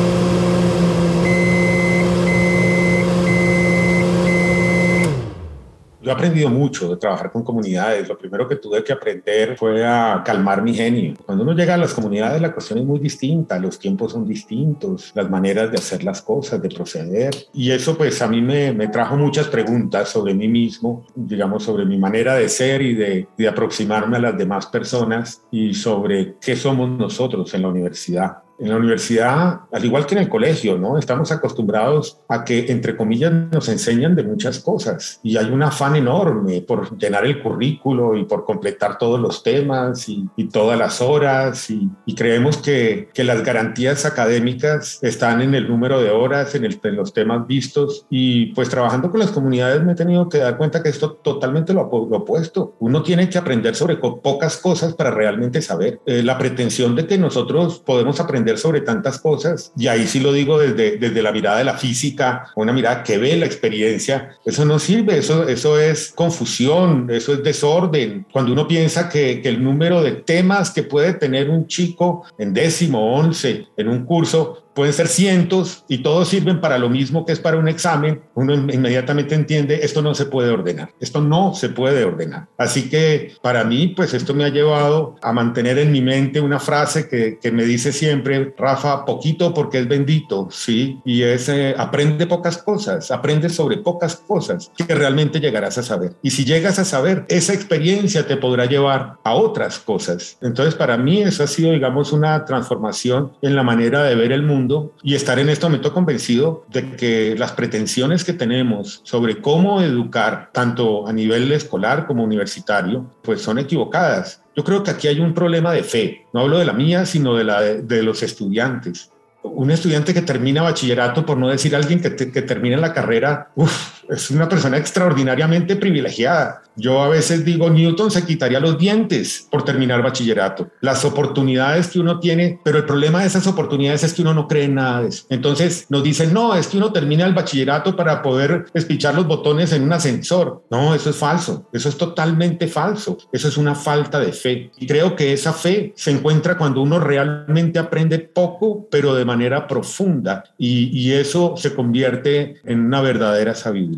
Yo 6.04 6.10
he 6.10 6.12
aprendido 6.12 6.50
mucho 6.50 6.90
de 6.90 6.98
trabajar 6.98 7.32
con 7.32 7.42
comunidades. 7.42 8.06
Lo 8.06 8.18
primero 8.18 8.46
que 8.46 8.56
tuve 8.56 8.84
que 8.84 8.92
aprender 8.92 9.56
fue 9.56 9.86
a 9.86 10.22
calmar 10.22 10.60
mi 10.60 10.74
genio. 10.74 11.14
Cuando 11.24 11.44
uno 11.44 11.54
llega 11.54 11.72
a 11.72 11.78
las 11.78 11.94
comunidades, 11.94 12.42
la 12.42 12.52
cuestión 12.52 12.78
es 12.80 12.84
muy 12.84 12.98
distinta, 12.98 13.58
los 13.58 13.78
tiempos 13.78 14.12
son 14.12 14.28
distintos, 14.28 15.12
las 15.14 15.30
maneras 15.30 15.70
de 15.70 15.78
hacer 15.78 16.04
las 16.04 16.20
cosas, 16.20 16.60
de 16.60 16.68
proceder. 16.68 17.34
Y 17.54 17.70
eso 17.70 17.96
pues 17.96 18.20
a 18.20 18.28
mí 18.28 18.42
me, 18.42 18.74
trajo 18.88 19.16
muchas 19.16 19.48
preguntas 19.48 20.10
sobre 20.10 20.34
mí 20.34 20.46
mismo, 20.46 21.06
digamos, 21.14 21.62
sobre 21.62 21.86
mi 21.86 21.96
manera 21.96 22.34
de 22.34 22.50
ser 22.50 22.82
y 22.82 22.94
de 22.94 23.48
aproximarme 23.48 24.18
a 24.18 24.20
las 24.20 24.36
demás 24.36 24.66
personas 24.66 25.40
y 25.50 25.72
sobre 25.72 26.34
qué 26.38 26.54
somos 26.54 26.90
nosotros 26.90 27.54
en 27.54 27.62
la 27.62 27.68
universidad. 27.68 28.43
En 28.58 28.68
la 28.68 28.76
universidad, 28.76 29.60
al 29.72 29.84
igual 29.84 30.06
que 30.06 30.14
en 30.14 30.22
el 30.22 30.28
colegio, 30.28 30.78
¿no? 30.78 30.96
Estamos 30.96 31.32
acostumbrados 31.32 32.20
a 32.28 32.44
que, 32.44 32.66
entre 32.70 32.96
comillas, 32.96 33.32
nos 33.32 33.68
enseñan 33.68 34.14
de 34.14 34.22
muchas 34.22 34.60
cosas 34.60 35.20
y 35.22 35.36
hay 35.36 35.50
un 35.50 35.62
afán 35.62 35.96
enorme 35.96 36.62
por 36.62 36.96
llenar 36.96 37.24
el 37.24 37.42
currículo 37.42 38.16
y 38.16 38.24
por 38.24 38.44
completar 38.44 38.98
todos 38.98 39.18
los 39.18 39.42
temas 39.42 40.08
y, 40.08 40.28
y 40.36 40.48
todas 40.48 40.78
las 40.78 41.00
horas 41.00 41.70
y, 41.70 41.88
y 42.06 42.14
creemos 42.14 42.58
que, 42.58 43.08
que, 43.12 43.24
las 43.24 43.42
garantías 43.42 44.04
académicas 44.04 44.98
están 45.02 45.40
en 45.40 45.54
el 45.54 45.68
número 45.68 46.00
de 46.00 46.10
horas, 46.10 46.54
en, 46.54 46.64
el, 46.64 46.78
en, 46.82 46.96
los 46.96 47.12
temas 47.12 47.46
vistos 47.46 48.06
y 48.10 48.52
pues 48.52 48.68
trabajando 48.68 49.10
con 49.10 49.20
las 49.20 49.30
comunidades 49.30 49.82
me 49.82 49.92
he 49.92 49.96
tenido 49.96 50.28
que 50.28 50.38
dar 50.38 50.56
cuenta 50.58 50.82
que 50.82 50.90
esto 50.90 51.12
totalmente 51.12 51.72
lo, 51.72 51.84
lo 51.84 52.18
opuesto. 52.18 52.76
Uno 52.80 53.02
tiene 53.02 53.28
que 53.28 53.38
aprender 53.38 53.74
sobre 53.74 53.96
pocas 53.96 54.58
cosas 54.58 54.94
para 54.94 55.10
realmente 55.10 55.62
saber. 55.62 56.00
Eh, 56.06 56.22
la 56.22 56.38
pretensión 56.38 56.94
de 56.94 57.06
que 57.06 57.18
nosotros 57.18 57.80
podemos 57.80 58.20
aprender 58.20 58.43
sobre 58.56 58.80
tantas 58.80 59.18
cosas, 59.18 59.72
y 59.76 59.86
ahí 59.88 60.06
sí 60.06 60.20
lo 60.20 60.32
digo 60.32 60.58
desde, 60.58 60.96
desde 60.96 61.22
la 61.22 61.32
mirada 61.32 61.58
de 61.58 61.64
la 61.64 61.76
física, 61.78 62.50
una 62.56 62.72
mirada 62.72 63.02
que 63.02 63.18
ve 63.18 63.36
la 63.36 63.46
experiencia, 63.46 64.36
eso 64.44 64.64
no 64.64 64.78
sirve, 64.78 65.18
eso, 65.18 65.48
eso 65.48 65.78
es 65.78 66.12
confusión, 66.14 67.08
eso 67.10 67.32
es 67.32 67.42
desorden. 67.42 68.26
Cuando 68.32 68.52
uno 68.52 68.66
piensa 68.66 69.08
que, 69.08 69.40
que 69.42 69.48
el 69.48 69.62
número 69.62 70.02
de 70.02 70.12
temas 70.12 70.70
que 70.70 70.82
puede 70.82 71.14
tener 71.14 71.50
un 71.50 71.66
chico 71.66 72.24
en 72.38 72.54
décimo, 72.54 73.14
once, 73.14 73.66
en 73.76 73.88
un 73.88 74.04
curso, 74.04 74.63
pueden 74.74 74.92
ser 74.92 75.08
cientos 75.08 75.84
y 75.88 75.98
todos 75.98 76.28
sirven 76.28 76.60
para 76.60 76.78
lo 76.78 76.88
mismo 76.88 77.24
que 77.24 77.32
es 77.32 77.40
para 77.40 77.58
un 77.58 77.68
examen, 77.68 78.22
uno 78.34 78.54
inmediatamente 78.54 79.34
entiende, 79.34 79.80
esto 79.82 80.02
no 80.02 80.14
se 80.14 80.26
puede 80.26 80.50
ordenar, 80.50 80.90
esto 81.00 81.20
no 81.20 81.54
se 81.54 81.68
puede 81.68 82.04
ordenar. 82.04 82.48
Así 82.58 82.88
que 82.88 83.32
para 83.42 83.64
mí, 83.64 83.88
pues 83.88 84.14
esto 84.14 84.34
me 84.34 84.44
ha 84.44 84.48
llevado 84.48 85.16
a 85.22 85.32
mantener 85.32 85.78
en 85.78 85.92
mi 85.92 86.02
mente 86.02 86.40
una 86.40 86.58
frase 86.58 87.08
que, 87.08 87.38
que 87.40 87.52
me 87.52 87.64
dice 87.64 87.92
siempre, 87.92 88.54
Rafa, 88.58 89.04
poquito 89.04 89.54
porque 89.54 89.78
es 89.78 89.88
bendito, 89.88 90.48
¿sí? 90.50 90.98
Y 91.04 91.22
es, 91.22 91.48
eh, 91.48 91.74
aprende 91.76 92.26
pocas 92.26 92.58
cosas, 92.58 93.10
aprende 93.10 93.48
sobre 93.48 93.78
pocas 93.78 94.16
cosas 94.16 94.70
que 94.76 94.94
realmente 94.94 95.40
llegarás 95.40 95.78
a 95.78 95.82
saber. 95.82 96.14
Y 96.22 96.30
si 96.30 96.44
llegas 96.44 96.78
a 96.78 96.84
saber, 96.84 97.24
esa 97.28 97.54
experiencia 97.54 98.26
te 98.26 98.36
podrá 98.36 98.66
llevar 98.66 99.18
a 99.22 99.34
otras 99.34 99.78
cosas. 99.78 100.36
Entonces, 100.40 100.74
para 100.74 100.96
mí 100.96 101.22
eso 101.22 101.44
ha 101.44 101.46
sido, 101.46 101.72
digamos, 101.72 102.12
una 102.12 102.44
transformación 102.44 103.32
en 103.42 103.54
la 103.54 103.62
manera 103.62 104.02
de 104.02 104.14
ver 104.14 104.32
el 104.32 104.42
mundo 104.42 104.63
y 105.02 105.14
estar 105.14 105.38
en 105.38 105.48
este 105.48 105.66
momento 105.66 105.92
convencido 105.92 106.64
de 106.70 106.96
que 106.96 107.34
las 107.36 107.52
pretensiones 107.52 108.24
que 108.24 108.32
tenemos 108.32 109.00
sobre 109.04 109.40
cómo 109.40 109.82
educar, 109.82 110.50
tanto 110.52 111.06
a 111.06 111.12
nivel 111.12 111.50
escolar 111.52 112.06
como 112.06 112.24
universitario, 112.24 113.06
pues 113.22 113.42
son 113.42 113.58
equivocadas. 113.58 114.42
Yo 114.56 114.64
creo 114.64 114.82
que 114.82 114.90
aquí 114.90 115.08
hay 115.08 115.20
un 115.20 115.34
problema 115.34 115.72
de 115.72 115.82
fe. 115.82 116.26
No 116.32 116.40
hablo 116.40 116.58
de 116.58 116.64
la 116.64 116.72
mía, 116.72 117.06
sino 117.06 117.34
de 117.34 117.44
la 117.44 117.60
de, 117.60 118.02
los 118.02 118.22
estudiantes. 118.22 119.10
Un 119.42 119.70
estudiante 119.70 120.14
que 120.14 120.22
termina 120.22 120.62
bachillerato, 120.62 121.26
por 121.26 121.36
no 121.36 121.48
decir 121.48 121.74
alguien 121.76 122.00
que, 122.00 122.10
te, 122.10 122.30
que 122.30 122.42
termina 122.42 122.76
la 122.76 122.92
carrera, 122.92 123.50
uf, 123.56 123.93
es 124.08 124.30
una 124.30 124.48
persona 124.48 124.76
extraordinariamente 124.76 125.76
privilegiada. 125.76 126.62
Yo 126.76 127.02
a 127.02 127.08
veces 127.08 127.44
digo, 127.44 127.70
Newton 127.70 128.10
se 128.10 128.24
quitaría 128.24 128.58
los 128.58 128.78
dientes 128.78 129.46
por 129.50 129.64
terminar 129.64 130.02
bachillerato. 130.02 130.70
Las 130.80 131.04
oportunidades 131.04 131.88
que 131.88 132.00
uno 132.00 132.18
tiene, 132.18 132.58
pero 132.64 132.78
el 132.78 132.84
problema 132.84 133.20
de 133.20 133.28
esas 133.28 133.46
oportunidades 133.46 134.02
es 134.02 134.12
que 134.12 134.22
uno 134.22 134.34
no 134.34 134.48
cree 134.48 134.64
en 134.64 134.74
nada 134.74 135.02
de 135.02 135.08
eso. 135.08 135.26
Entonces 135.30 135.86
nos 135.88 136.02
dicen, 136.02 136.32
no, 136.32 136.54
es 136.54 136.66
que 136.66 136.76
uno 136.76 136.92
termina 136.92 137.26
el 137.26 137.34
bachillerato 137.34 137.94
para 137.94 138.22
poder 138.22 138.66
espichar 138.74 139.14
los 139.14 139.26
botones 139.26 139.72
en 139.72 139.84
un 139.84 139.92
ascensor. 139.92 140.64
No, 140.70 140.94
eso 140.94 141.10
es 141.10 141.16
falso. 141.16 141.68
Eso 141.72 141.88
es 141.88 141.96
totalmente 141.96 142.66
falso. 142.66 143.18
Eso 143.32 143.48
es 143.48 143.56
una 143.56 143.74
falta 143.74 144.18
de 144.18 144.32
fe. 144.32 144.72
Y 144.78 144.86
creo 144.86 145.14
que 145.14 145.32
esa 145.32 145.52
fe 145.52 145.92
se 145.96 146.10
encuentra 146.10 146.56
cuando 146.56 146.82
uno 146.82 146.98
realmente 146.98 147.78
aprende 147.78 148.18
poco, 148.18 148.88
pero 148.90 149.14
de 149.14 149.24
manera 149.24 149.68
profunda. 149.68 150.44
Y, 150.58 150.88
y 150.98 151.12
eso 151.12 151.54
se 151.56 151.72
convierte 151.74 152.56
en 152.64 152.80
una 152.80 153.00
verdadera 153.00 153.54
sabiduría. 153.54 153.93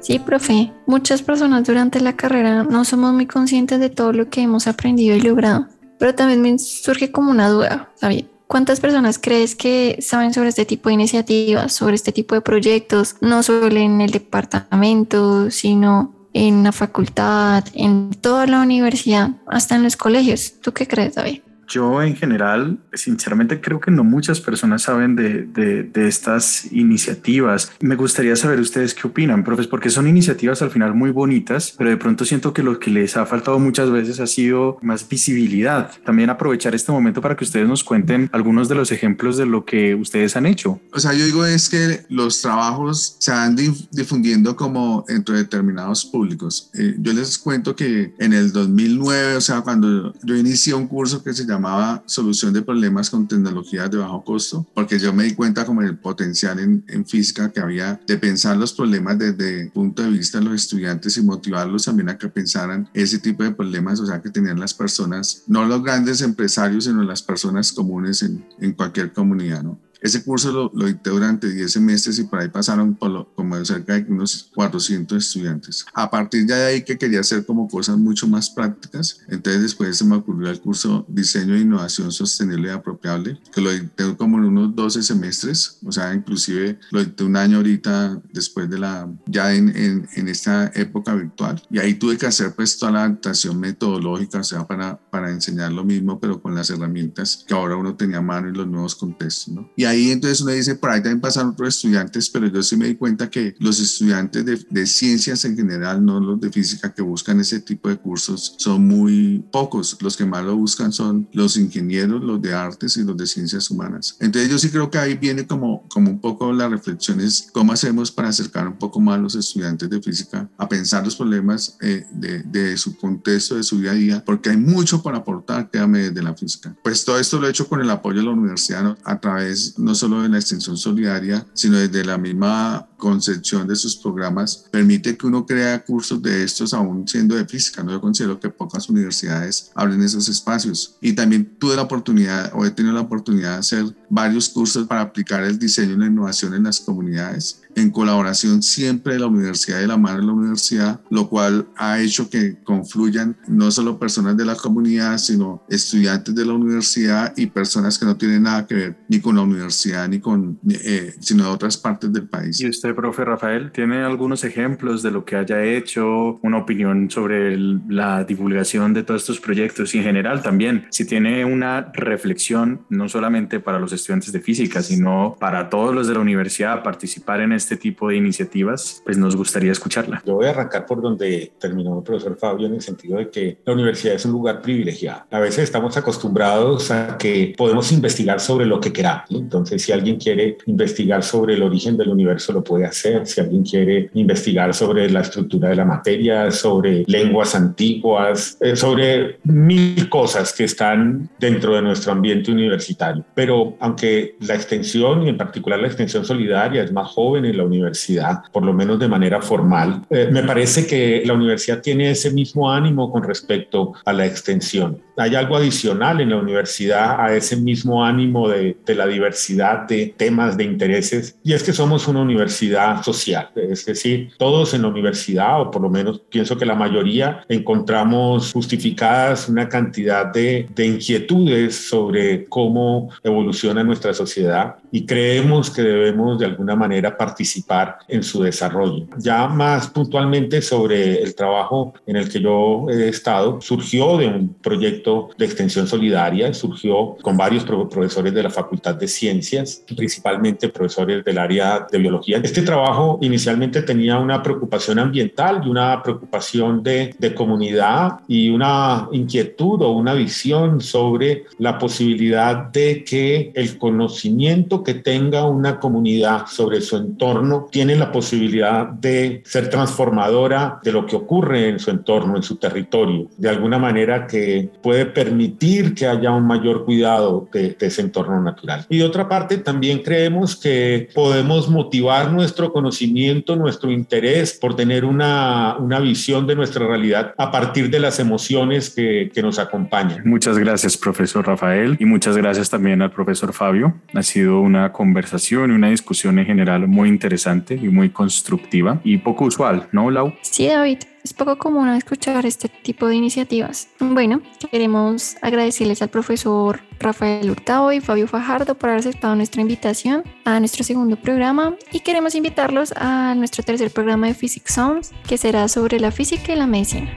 Sí, 0.00 0.18
profe. 0.18 0.72
Muchas 0.86 1.22
personas 1.22 1.64
durante 1.64 2.00
la 2.00 2.16
carrera 2.16 2.64
no 2.64 2.84
somos 2.84 3.12
muy 3.12 3.26
conscientes 3.26 3.78
de 3.78 3.90
todo 3.90 4.12
lo 4.12 4.28
que 4.28 4.40
hemos 4.40 4.66
aprendido 4.66 5.14
y 5.14 5.20
logrado. 5.20 5.68
Pero 6.00 6.14
también 6.14 6.42
me 6.42 6.58
surge 6.58 7.12
como 7.12 7.30
una 7.30 7.48
duda, 7.48 7.90
David. 8.00 8.24
¿Cuántas 8.48 8.80
personas 8.80 9.20
crees 9.20 9.54
que 9.54 9.98
saben 10.00 10.34
sobre 10.34 10.48
este 10.48 10.64
tipo 10.64 10.88
de 10.88 10.94
iniciativas, 10.94 11.72
sobre 11.72 11.94
este 11.94 12.10
tipo 12.10 12.34
de 12.34 12.40
proyectos, 12.40 13.14
no 13.20 13.44
solo 13.44 13.68
en 13.76 14.00
el 14.00 14.10
departamento, 14.10 15.52
sino 15.52 16.19
en 16.32 16.62
la 16.62 16.72
facultad, 16.72 17.64
en 17.74 18.10
toda 18.10 18.46
la 18.46 18.60
universidad, 18.60 19.30
hasta 19.46 19.76
en 19.76 19.82
los 19.82 19.96
colegios? 19.96 20.60
¿Tú 20.60 20.72
qué 20.72 20.86
crees, 20.86 21.14
David? 21.14 21.40
Yo 21.70 22.02
en 22.02 22.16
general, 22.16 22.78
sinceramente 22.92 23.60
creo 23.60 23.78
que 23.78 23.92
no 23.92 24.02
muchas 24.02 24.40
personas 24.40 24.82
saben 24.82 25.14
de, 25.14 25.44
de, 25.44 25.84
de, 25.84 26.08
estas 26.08 26.70
iniciativas. 26.72 27.70
Me 27.78 27.94
gustaría 27.94 28.34
saber 28.34 28.58
ustedes 28.58 28.92
qué 28.92 29.06
opinan, 29.06 29.44
profes, 29.44 29.68
porque 29.68 29.88
son 29.88 30.08
iniciativas 30.08 30.62
al 30.62 30.70
final 30.72 30.94
muy 30.94 31.12
bonitas, 31.12 31.72
pero 31.78 31.90
de 31.90 31.96
pronto 31.96 32.24
siento 32.24 32.52
que 32.52 32.64
lo 32.64 32.80
que 32.80 32.90
les 32.90 33.16
ha 33.16 33.24
faltado 33.24 33.60
muchas 33.60 33.88
veces 33.88 34.18
ha 34.18 34.26
sido 34.26 34.78
más 34.82 35.08
visibilidad. 35.08 35.92
También 36.04 36.28
aprovechar 36.28 36.74
este 36.74 36.90
momento 36.90 37.20
para 37.20 37.36
que 37.36 37.44
ustedes 37.44 37.68
nos 37.68 37.84
cuenten 37.84 38.28
algunos 38.32 38.68
de 38.68 38.74
los 38.74 38.90
ejemplos 38.90 39.36
de 39.36 39.46
lo 39.46 39.64
que 39.64 39.94
ustedes 39.94 40.34
han 40.34 40.46
hecho. 40.46 40.80
O 40.92 40.98
sea, 40.98 41.12
yo 41.12 41.24
digo 41.24 41.46
es 41.46 41.68
que 41.68 42.00
los 42.08 42.42
trabajos 42.42 43.14
se 43.20 43.30
van 43.30 43.54
difundiendo 43.92 44.56
como 44.56 45.04
entre 45.08 45.36
determinados 45.36 46.04
públicos. 46.04 46.68
Eh, 46.74 46.96
yo 46.98 47.12
les 47.12 47.38
cuento 47.38 47.76
que 47.76 48.12
en 48.18 48.32
el 48.32 48.50
2009, 48.50 49.36
o 49.36 49.40
sea, 49.40 49.60
cuando 49.60 50.12
yo 50.24 50.34
inicié 50.34 50.74
un 50.74 50.88
curso 50.88 51.22
que 51.22 51.32
se 51.32 51.46
llama 51.46 51.59
llamaba 51.60 52.02
solución 52.06 52.52
de 52.54 52.62
problemas 52.62 53.10
con 53.10 53.28
tecnologías 53.28 53.90
de 53.90 53.98
bajo 53.98 54.24
costo, 54.24 54.66
porque 54.74 54.98
yo 54.98 55.12
me 55.12 55.24
di 55.24 55.34
cuenta 55.34 55.66
como 55.66 55.82
el 55.82 55.98
potencial 55.98 56.58
en, 56.58 56.82
en 56.88 57.04
física 57.04 57.50
que 57.50 57.60
había 57.60 58.00
de 58.06 58.16
pensar 58.16 58.56
los 58.56 58.72
problemas 58.72 59.18
desde 59.18 59.62
el 59.62 59.70
punto 59.70 60.02
de 60.02 60.10
vista 60.10 60.38
de 60.38 60.44
los 60.44 60.54
estudiantes 60.54 61.16
y 61.18 61.22
motivarlos 61.22 61.84
también 61.84 62.08
a 62.08 62.16
que 62.16 62.28
pensaran 62.28 62.88
ese 62.94 63.18
tipo 63.18 63.42
de 63.42 63.50
problemas, 63.50 64.00
o 64.00 64.06
sea, 64.06 64.22
que 64.22 64.30
tenían 64.30 64.58
las 64.58 64.72
personas, 64.72 65.42
no 65.46 65.66
los 65.66 65.82
grandes 65.82 66.22
empresarios, 66.22 66.84
sino 66.84 67.02
las 67.02 67.22
personas 67.22 67.72
comunes 67.72 68.22
en, 68.22 68.44
en 68.58 68.72
cualquier 68.72 69.12
comunidad, 69.12 69.62
¿no? 69.62 69.78
Ese 70.00 70.22
curso 70.22 70.52
lo, 70.52 70.70
lo 70.74 70.86
dicté 70.86 71.10
durante 71.10 71.50
10 71.52 71.70
semestres 71.70 72.18
y 72.18 72.24
por 72.24 72.40
ahí 72.40 72.48
pasaron 72.48 72.94
por 72.94 73.10
lo, 73.10 73.34
como 73.34 73.62
cerca 73.64 73.94
de 73.94 74.10
unos 74.10 74.50
400 74.54 75.24
estudiantes. 75.24 75.84
A 75.94 76.10
partir 76.10 76.46
de 76.46 76.54
ahí 76.54 76.82
que 76.82 76.98
quería 76.98 77.20
hacer 77.20 77.44
como 77.44 77.68
cosas 77.68 77.98
mucho 77.98 78.26
más 78.26 78.50
prácticas, 78.50 79.20
entonces 79.28 79.62
después 79.62 79.96
se 79.96 80.04
me 80.04 80.16
ocurrió 80.16 80.50
el 80.50 80.60
curso 80.60 81.04
Diseño 81.08 81.54
e 81.54 81.60
Innovación 81.60 82.12
Sostenible 82.12 82.68
y 82.68 82.70
Apropiable, 82.70 83.40
que 83.52 83.60
lo 83.60 83.70
dicté 83.70 84.16
como 84.16 84.38
en 84.38 84.44
unos 84.44 84.74
12 84.74 85.02
semestres, 85.02 85.78
o 85.84 85.92
sea, 85.92 86.14
inclusive 86.14 86.78
lo 86.90 87.04
dicté 87.04 87.24
un 87.24 87.36
año 87.36 87.58
ahorita 87.58 88.20
después 88.32 88.68
de 88.70 88.78
la, 88.78 89.08
ya 89.26 89.54
en, 89.54 89.74
en, 89.76 90.08
en 90.14 90.28
esta 90.28 90.70
época 90.74 91.14
virtual. 91.14 91.62
Y 91.70 91.78
ahí 91.78 91.94
tuve 91.94 92.16
que 92.16 92.26
hacer 92.26 92.54
pues 92.54 92.78
toda 92.78 92.92
la 92.92 93.04
adaptación 93.04 93.58
metodológica, 93.58 94.38
o 94.38 94.44
sea, 94.44 94.66
para, 94.66 94.98
para 95.10 95.30
enseñar 95.30 95.72
lo 95.72 95.84
mismo, 95.84 96.18
pero 96.20 96.40
con 96.40 96.54
las 96.54 96.70
herramientas 96.70 97.44
que 97.46 97.54
ahora 97.54 97.76
uno 97.76 97.96
tenía 97.96 98.18
a 98.18 98.22
mano 98.22 98.48
y 98.48 98.52
los 98.52 98.66
nuevos 98.66 98.94
contextos, 98.94 99.54
¿no? 99.54 99.70
Y 99.76 99.84
ahí 99.90 100.10
entonces 100.10 100.40
uno 100.40 100.52
dice, 100.52 100.74
por 100.74 100.90
ahí 100.90 101.00
también 101.00 101.20
pasan 101.20 101.48
otros 101.48 101.76
estudiantes, 101.76 102.28
pero 102.30 102.46
yo 102.46 102.62
sí 102.62 102.76
me 102.76 102.86
di 102.86 102.94
cuenta 102.96 103.30
que 103.30 103.54
los 103.58 103.80
estudiantes 103.80 104.44
de, 104.44 104.64
de, 104.68 104.86
ciencias 104.86 105.44
en 105.44 105.56
general, 105.56 106.04
no 106.04 106.20
los 106.20 106.40
de 106.40 106.50
física 106.50 106.92
que 106.92 107.02
buscan 107.02 107.40
ese 107.40 107.60
tipo 107.60 107.88
de 107.88 107.96
cursos, 107.96 108.54
son 108.58 108.86
muy 108.86 109.44
pocos. 109.52 109.96
Los 110.00 110.16
que 110.16 110.24
más 110.24 110.44
lo 110.44 110.56
buscan 110.56 110.92
son 110.92 111.28
los 111.32 111.56
ingenieros, 111.56 112.22
los 112.22 112.40
de 112.40 112.54
artes 112.54 112.96
y 112.96 113.04
los 113.04 113.16
de 113.16 113.26
ciencias 113.26 113.70
humanas. 113.70 114.16
Entonces 114.20 114.50
yo 114.50 114.58
sí 114.58 114.70
creo 114.70 114.90
que 114.90 114.98
ahí 114.98 115.14
viene 115.14 115.46
como, 115.46 115.86
como 115.88 116.10
un 116.10 116.20
poco 116.20 116.52
la 116.52 116.68
reflexión 116.68 117.20
es 117.20 117.48
cómo 117.52 117.72
hacemos 117.72 118.10
para 118.10 118.28
acercar 118.28 118.66
un 118.66 118.78
poco 118.78 119.00
más 119.00 119.18
a 119.18 119.22
los 119.22 119.34
estudiantes 119.34 119.88
de 119.88 120.00
física 120.00 120.48
a 120.56 120.68
pensar 120.68 121.04
los 121.04 121.16
problemas 121.16 121.76
eh, 121.80 122.04
de, 122.12 122.42
de, 122.42 122.76
su 122.76 122.96
contexto, 122.96 123.56
de 123.56 123.62
su 123.62 123.80
día 123.80 123.90
a 123.92 123.94
día, 123.94 124.24
porque 124.24 124.50
hay 124.50 124.56
mucho 124.56 125.02
para 125.02 125.18
aportar, 125.18 125.70
créame, 125.70 126.10
desde 126.10 126.22
la 126.22 126.34
física. 126.34 126.74
Pues 126.82 127.04
todo 127.04 127.18
esto 127.18 127.40
lo 127.40 127.46
he 127.46 127.50
hecho 127.50 127.68
con 127.68 127.80
el 127.80 127.90
apoyo 127.90 128.18
de 128.18 128.26
la 128.26 128.32
universidad 128.32 128.82
¿no? 128.82 128.96
a 129.04 129.20
través 129.20 129.78
no 129.80 129.94
solo 129.94 130.22
de 130.22 130.28
la 130.28 130.38
extensión 130.38 130.76
solidaria, 130.76 131.46
sino 131.54 131.78
desde 131.78 132.04
la 132.04 132.18
misma 132.18 132.88
concepción 132.96 133.66
de 133.66 133.76
sus 133.76 133.96
programas 133.96 134.66
permite 134.70 135.16
que 135.16 135.26
uno 135.26 135.46
crea 135.46 135.82
cursos 135.84 136.22
de 136.22 136.44
estos 136.44 136.74
aún 136.74 137.08
siendo 137.08 137.34
de 137.34 137.46
física. 137.46 137.82
¿no? 137.82 137.92
Yo 137.92 138.00
considero 138.00 138.38
que 138.38 138.50
pocas 138.50 138.88
universidades 138.88 139.70
abren 139.74 140.02
esos 140.02 140.28
espacios. 140.28 140.96
Y 141.00 141.14
también 141.14 141.56
tuve 141.58 141.76
la 141.76 141.82
oportunidad 141.82 142.52
o 142.54 142.64
he 142.64 142.70
tenido 142.70 142.94
la 142.94 143.00
oportunidad 143.00 143.54
de 143.54 143.58
hacer 143.58 143.96
varios 144.08 144.48
cursos 144.48 144.86
para 144.86 145.00
aplicar 145.00 145.42
el 145.42 145.58
diseño 145.58 145.94
y 145.94 145.98
la 145.98 146.06
innovación 146.06 146.54
en 146.54 146.64
las 146.64 146.80
comunidades 146.80 147.62
en 147.74 147.90
colaboración 147.90 148.62
siempre 148.62 149.14
de 149.14 149.20
la 149.20 149.26
universidad 149.26 149.80
de 149.80 149.86
la 149.86 149.96
mano 149.96 150.20
de 150.20 150.26
la 150.26 150.32
universidad, 150.32 151.00
lo 151.10 151.28
cual 151.28 151.66
ha 151.76 152.00
hecho 152.00 152.28
que 152.28 152.56
confluyan 152.62 153.36
no 153.48 153.70
solo 153.70 153.98
personas 153.98 154.36
de 154.36 154.44
la 154.44 154.54
comunidad, 154.54 155.18
sino 155.18 155.62
estudiantes 155.68 156.34
de 156.34 156.44
la 156.44 156.52
universidad 156.52 157.32
y 157.36 157.46
personas 157.46 157.98
que 157.98 158.06
no 158.06 158.16
tienen 158.16 158.44
nada 158.44 158.66
que 158.66 158.74
ver 158.74 158.96
ni 159.08 159.20
con 159.20 159.36
la 159.36 159.42
universidad 159.42 160.08
ni 160.08 160.20
con, 160.20 160.58
eh, 160.68 161.14
sino 161.20 161.44
de 161.44 161.50
otras 161.50 161.76
partes 161.76 162.12
del 162.12 162.28
país. 162.28 162.60
¿Y 162.60 162.68
usted, 162.68 162.94
profe 162.94 163.24
Rafael, 163.24 163.70
tiene 163.72 164.02
algunos 164.02 164.44
ejemplos 164.44 165.02
de 165.02 165.10
lo 165.10 165.24
que 165.24 165.36
haya 165.36 165.62
hecho, 165.62 166.38
una 166.42 166.58
opinión 166.58 167.10
sobre 167.10 167.56
la 167.56 168.24
divulgación 168.24 168.94
de 168.94 169.02
todos 169.02 169.22
estos 169.22 169.40
proyectos 169.40 169.94
y 169.94 169.98
en 169.98 170.04
general 170.04 170.42
también, 170.42 170.86
si 170.90 171.04
tiene 171.04 171.44
una 171.44 171.90
reflexión, 171.92 172.82
no 172.88 173.08
solamente 173.08 173.60
para 173.60 173.78
los 173.78 173.92
estudiantes 173.92 174.32
de 174.32 174.40
física, 174.40 174.82
sino 174.82 175.36
para 175.38 175.68
todos 175.68 175.94
los 175.94 176.06
de 176.08 176.14
la 176.14 176.20
universidad, 176.20 176.82
participar 176.82 177.40
en 177.40 177.52
este 177.60 177.76
tipo 177.76 178.08
de 178.08 178.16
iniciativas, 178.16 179.02
pues 179.04 179.16
nos 179.16 179.36
gustaría 179.36 179.70
escucharla. 179.70 180.22
Yo 180.26 180.34
voy 180.34 180.46
a 180.46 180.50
arrancar 180.50 180.86
por 180.86 181.00
donde 181.00 181.52
terminó 181.60 181.98
el 181.98 182.02
profesor 182.02 182.36
Fabio 182.36 182.66
en 182.66 182.74
el 182.74 182.80
sentido 182.80 183.18
de 183.18 183.30
que 183.30 183.58
la 183.64 183.74
universidad 183.74 184.14
es 184.14 184.24
un 184.24 184.32
lugar 184.32 184.62
privilegiado. 184.62 185.24
A 185.30 185.38
veces 185.38 185.64
estamos 185.64 185.96
acostumbrados 185.96 186.90
a 186.90 187.18
que 187.18 187.54
podemos 187.56 187.92
investigar 187.92 188.40
sobre 188.40 188.66
lo 188.66 188.80
que 188.80 188.92
queramos. 188.92 189.30
Entonces, 189.30 189.82
si 189.82 189.92
alguien 189.92 190.16
quiere 190.16 190.56
investigar 190.66 191.22
sobre 191.22 191.54
el 191.54 191.62
origen 191.62 191.96
del 191.96 192.08
universo, 192.08 192.52
lo 192.52 192.64
puede 192.64 192.86
hacer. 192.86 193.26
Si 193.26 193.40
alguien 193.40 193.62
quiere 193.62 194.10
investigar 194.14 194.74
sobre 194.74 195.10
la 195.10 195.20
estructura 195.20 195.68
de 195.68 195.76
la 195.76 195.84
materia, 195.84 196.50
sobre 196.50 197.04
lenguas 197.06 197.54
antiguas, 197.54 198.56
eh, 198.60 198.74
sobre 198.74 199.38
mil 199.44 200.08
cosas 200.08 200.52
que 200.52 200.64
están 200.64 201.28
dentro 201.38 201.74
de 201.74 201.82
nuestro 201.82 202.12
ambiente 202.12 202.50
universitario. 202.50 203.24
Pero 203.34 203.76
aunque 203.80 204.36
la 204.40 204.54
extensión 204.54 205.22
y 205.22 205.28
en 205.28 205.36
particular 205.36 205.78
la 205.78 205.88
extensión 205.88 206.24
solidaria 206.24 206.82
es 206.82 206.92
más 206.92 207.08
joven, 207.08 207.44
la 207.54 207.64
universidad, 207.64 208.42
por 208.52 208.64
lo 208.64 208.72
menos 208.72 208.98
de 208.98 209.08
manera 209.08 209.40
formal. 209.40 210.02
Eh, 210.10 210.28
me 210.30 210.42
parece 210.42 210.86
que 210.86 211.22
la 211.24 211.34
universidad 211.34 211.80
tiene 211.80 212.10
ese 212.10 212.30
mismo 212.30 212.70
ánimo 212.70 213.10
con 213.10 213.22
respecto 213.22 213.92
a 214.04 214.12
la 214.12 214.26
extensión. 214.26 215.02
Hay 215.16 215.34
algo 215.34 215.56
adicional 215.56 216.20
en 216.20 216.30
la 216.30 216.36
universidad 216.36 217.20
a 217.20 217.34
ese 217.34 217.56
mismo 217.56 218.04
ánimo 218.04 218.48
de, 218.48 218.76
la 218.86 219.06
diversidad 219.06 219.86
de 219.86 220.14
temas, 220.16 220.56
de 220.56 220.64
intereses, 220.64 221.38
y 221.44 221.52
es 221.52 221.62
que 221.62 221.72
somos 221.72 222.08
una 222.08 222.22
universidad 222.22 223.02
social. 223.02 223.50
Es 223.54 223.84
decir, 223.84 224.30
todos 224.38 224.72
en 224.74 224.82
la 224.82 224.88
universidad, 224.88 225.60
o 225.60 225.70
por 225.70 225.82
lo 225.82 225.90
menos 225.90 226.22
pienso 226.30 226.56
que 226.56 226.64
la 226.64 226.74
mayoría, 226.74 227.44
encontramos 227.48 228.52
justificadas 228.52 229.48
una 229.48 229.68
cantidad 229.68 230.26
de 230.26 230.66
inquietudes 230.78 231.76
sobre 231.88 232.46
cómo 232.46 233.10
evoluciona 233.22 233.84
nuestra 233.84 234.14
sociedad 234.14 234.76
y 234.92 235.06
creemos 235.06 235.70
que 235.70 235.82
debemos 235.82 236.38
de 236.38 236.46
alguna 236.46 236.76
manera 236.76 237.16
participar 237.16 237.98
en 238.08 238.22
su 238.22 238.42
desarrollo. 238.42 239.06
Ya 239.18 239.46
más 239.46 239.88
puntualmente 239.88 240.62
sobre 240.62 241.22
el 241.22 241.34
trabajo 241.34 241.94
en 242.06 242.16
el 242.16 242.28
que 242.28 242.40
yo 242.40 242.86
he 242.88 243.08
estado, 243.08 243.60
surgió 243.60 244.16
de 244.16 244.26
un 244.26 244.54
proyecto 244.54 245.30
de 245.38 245.44
extensión 245.46 245.86
solidaria, 245.86 246.52
surgió 246.54 247.16
con 247.22 247.36
varios 247.36 247.64
profesores 247.64 248.34
de 248.34 248.42
la 248.42 248.50
Facultad 248.50 248.94
de 248.94 249.08
Ciencias, 249.08 249.82
principalmente 249.96 250.68
profesores 250.68 251.24
del 251.24 251.38
área 251.38 251.86
de 251.90 251.98
biología. 251.98 252.40
Este 252.42 252.62
trabajo 252.62 253.18
inicialmente 253.22 253.82
tenía 253.82 254.18
una 254.18 254.42
preocupación 254.42 254.98
ambiental 254.98 255.62
y 255.64 255.68
una 255.68 256.02
preocupación 256.02 256.82
de, 256.82 257.14
de 257.18 257.34
comunidad 257.34 258.20
y 258.28 258.50
una 258.50 259.08
inquietud 259.12 259.82
o 259.82 259.90
una 259.90 260.14
visión 260.14 260.80
sobre 260.80 261.44
la 261.58 261.78
posibilidad 261.78 262.56
de 262.70 263.04
que 263.04 263.52
el 263.54 263.78
conocimiento 263.78 264.79
que 264.82 264.94
tenga 264.94 265.46
una 265.46 265.78
comunidad 265.78 266.46
sobre 266.46 266.80
su 266.80 266.96
entorno 266.96 267.68
tiene 267.70 267.96
la 267.96 268.12
posibilidad 268.12 268.86
de 268.86 269.42
ser 269.44 269.70
transformadora 269.70 270.80
de 270.82 270.92
lo 270.92 271.06
que 271.06 271.16
ocurre 271.16 271.68
en 271.68 271.78
su 271.78 271.90
entorno, 271.90 272.36
en 272.36 272.42
su 272.42 272.56
territorio, 272.56 273.28
de 273.36 273.48
alguna 273.48 273.78
manera 273.78 274.26
que 274.26 274.70
puede 274.82 275.06
permitir 275.06 275.94
que 275.94 276.06
haya 276.06 276.30
un 276.30 276.46
mayor 276.46 276.84
cuidado 276.84 277.48
de, 277.52 277.76
ese 277.80 278.02
entorno 278.02 278.40
natural. 278.42 278.86
Y 278.88 278.98
de 278.98 279.04
otra 279.04 279.28
parte, 279.28 279.58
también 279.58 280.02
creemos 280.02 280.56
que 280.56 281.08
podemos 281.14 281.68
motivar 281.68 282.32
nuestro 282.32 282.72
conocimiento, 282.72 283.56
nuestro 283.56 283.90
interés 283.90 284.58
por 284.60 284.76
tener 284.76 285.04
una, 285.04 285.76
una 285.78 285.98
visión 285.98 286.46
de 286.46 286.56
nuestra 286.56 286.86
realidad 286.86 287.34
a 287.36 287.50
partir 287.50 287.90
de 287.90 288.00
las 288.00 288.18
emociones 288.20 288.90
que, 288.90 289.30
que 289.32 289.42
nos 289.42 289.58
acompañan. 289.58 290.22
Muchas 290.24 290.58
gracias, 290.58 290.96
profesor 290.96 291.46
Rafael, 291.46 291.96
y 291.98 292.04
muchas 292.04 292.36
gracias 292.36 292.70
también 292.70 293.02
al 293.02 293.10
profesor 293.10 293.52
Fabio. 293.52 293.94
Ha 294.14 294.22
sido 294.22 294.60
una 294.70 294.92
conversación 294.92 295.70
y 295.70 295.74
una 295.74 295.90
discusión 295.90 296.38
en 296.38 296.46
general 296.46 296.86
muy 296.86 297.08
interesante 297.08 297.74
y 297.74 297.88
muy 297.88 298.10
constructiva 298.10 299.00
y 299.04 299.18
poco 299.18 299.44
usual, 299.44 299.88
¿no, 299.92 300.10
Lau? 300.10 300.32
Sí, 300.42 300.66
David. 300.66 300.98
Es 301.22 301.34
poco 301.34 301.58
común 301.58 301.86
escuchar 301.90 302.46
este 302.46 302.70
tipo 302.70 303.06
de 303.06 303.14
iniciativas. 303.14 303.88
Bueno, 303.98 304.40
queremos 304.70 305.36
agradecerles 305.42 306.00
al 306.00 306.08
profesor 306.08 306.80
Rafael 306.98 307.50
Hurtado 307.50 307.92
y 307.92 308.00
Fabio 308.00 308.26
Fajardo 308.26 308.74
por 308.74 308.88
haber 308.88 309.00
aceptado 309.00 309.36
nuestra 309.36 309.60
invitación 309.60 310.24
a 310.46 310.58
nuestro 310.60 310.82
segundo 310.82 311.16
programa 311.16 311.74
y 311.92 312.00
queremos 312.00 312.34
invitarlos 312.34 312.94
a 312.96 313.34
nuestro 313.34 313.62
tercer 313.62 313.90
programa 313.90 314.28
de 314.28 314.34
Physics 314.34 314.72
Sounds 314.72 315.12
que 315.28 315.36
será 315.36 315.68
sobre 315.68 316.00
la 316.00 316.10
física 316.10 316.54
y 316.54 316.56
la 316.56 316.66
medicina. 316.66 317.10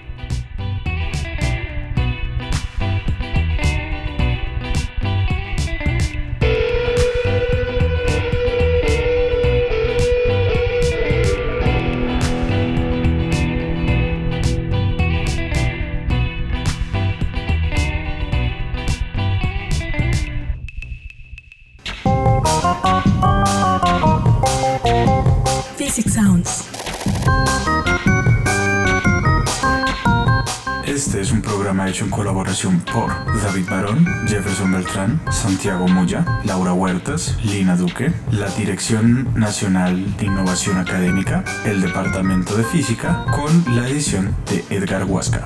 En 32.01 32.09
colaboración 32.09 32.79
por 32.79 33.09
David 33.41 33.69
Barón, 33.69 34.05
Jefferson 34.27 34.71
Beltrán, 34.71 35.21
Santiago 35.31 35.87
Muya, 35.87 36.25
Laura 36.43 36.73
Huertas, 36.73 37.37
Lina 37.43 37.75
Duque, 37.75 38.11
la 38.31 38.49
Dirección 38.49 39.31
Nacional 39.35 40.17
de 40.17 40.25
Innovación 40.25 40.77
Académica, 40.77 41.43
el 41.65 41.81
Departamento 41.81 42.55
de 42.55 42.63
Física, 42.63 43.25
con 43.31 43.75
la 43.75 43.87
edición 43.87 44.35
de 44.49 44.65
Edgar 44.75 45.05
Huasca. 45.05 45.45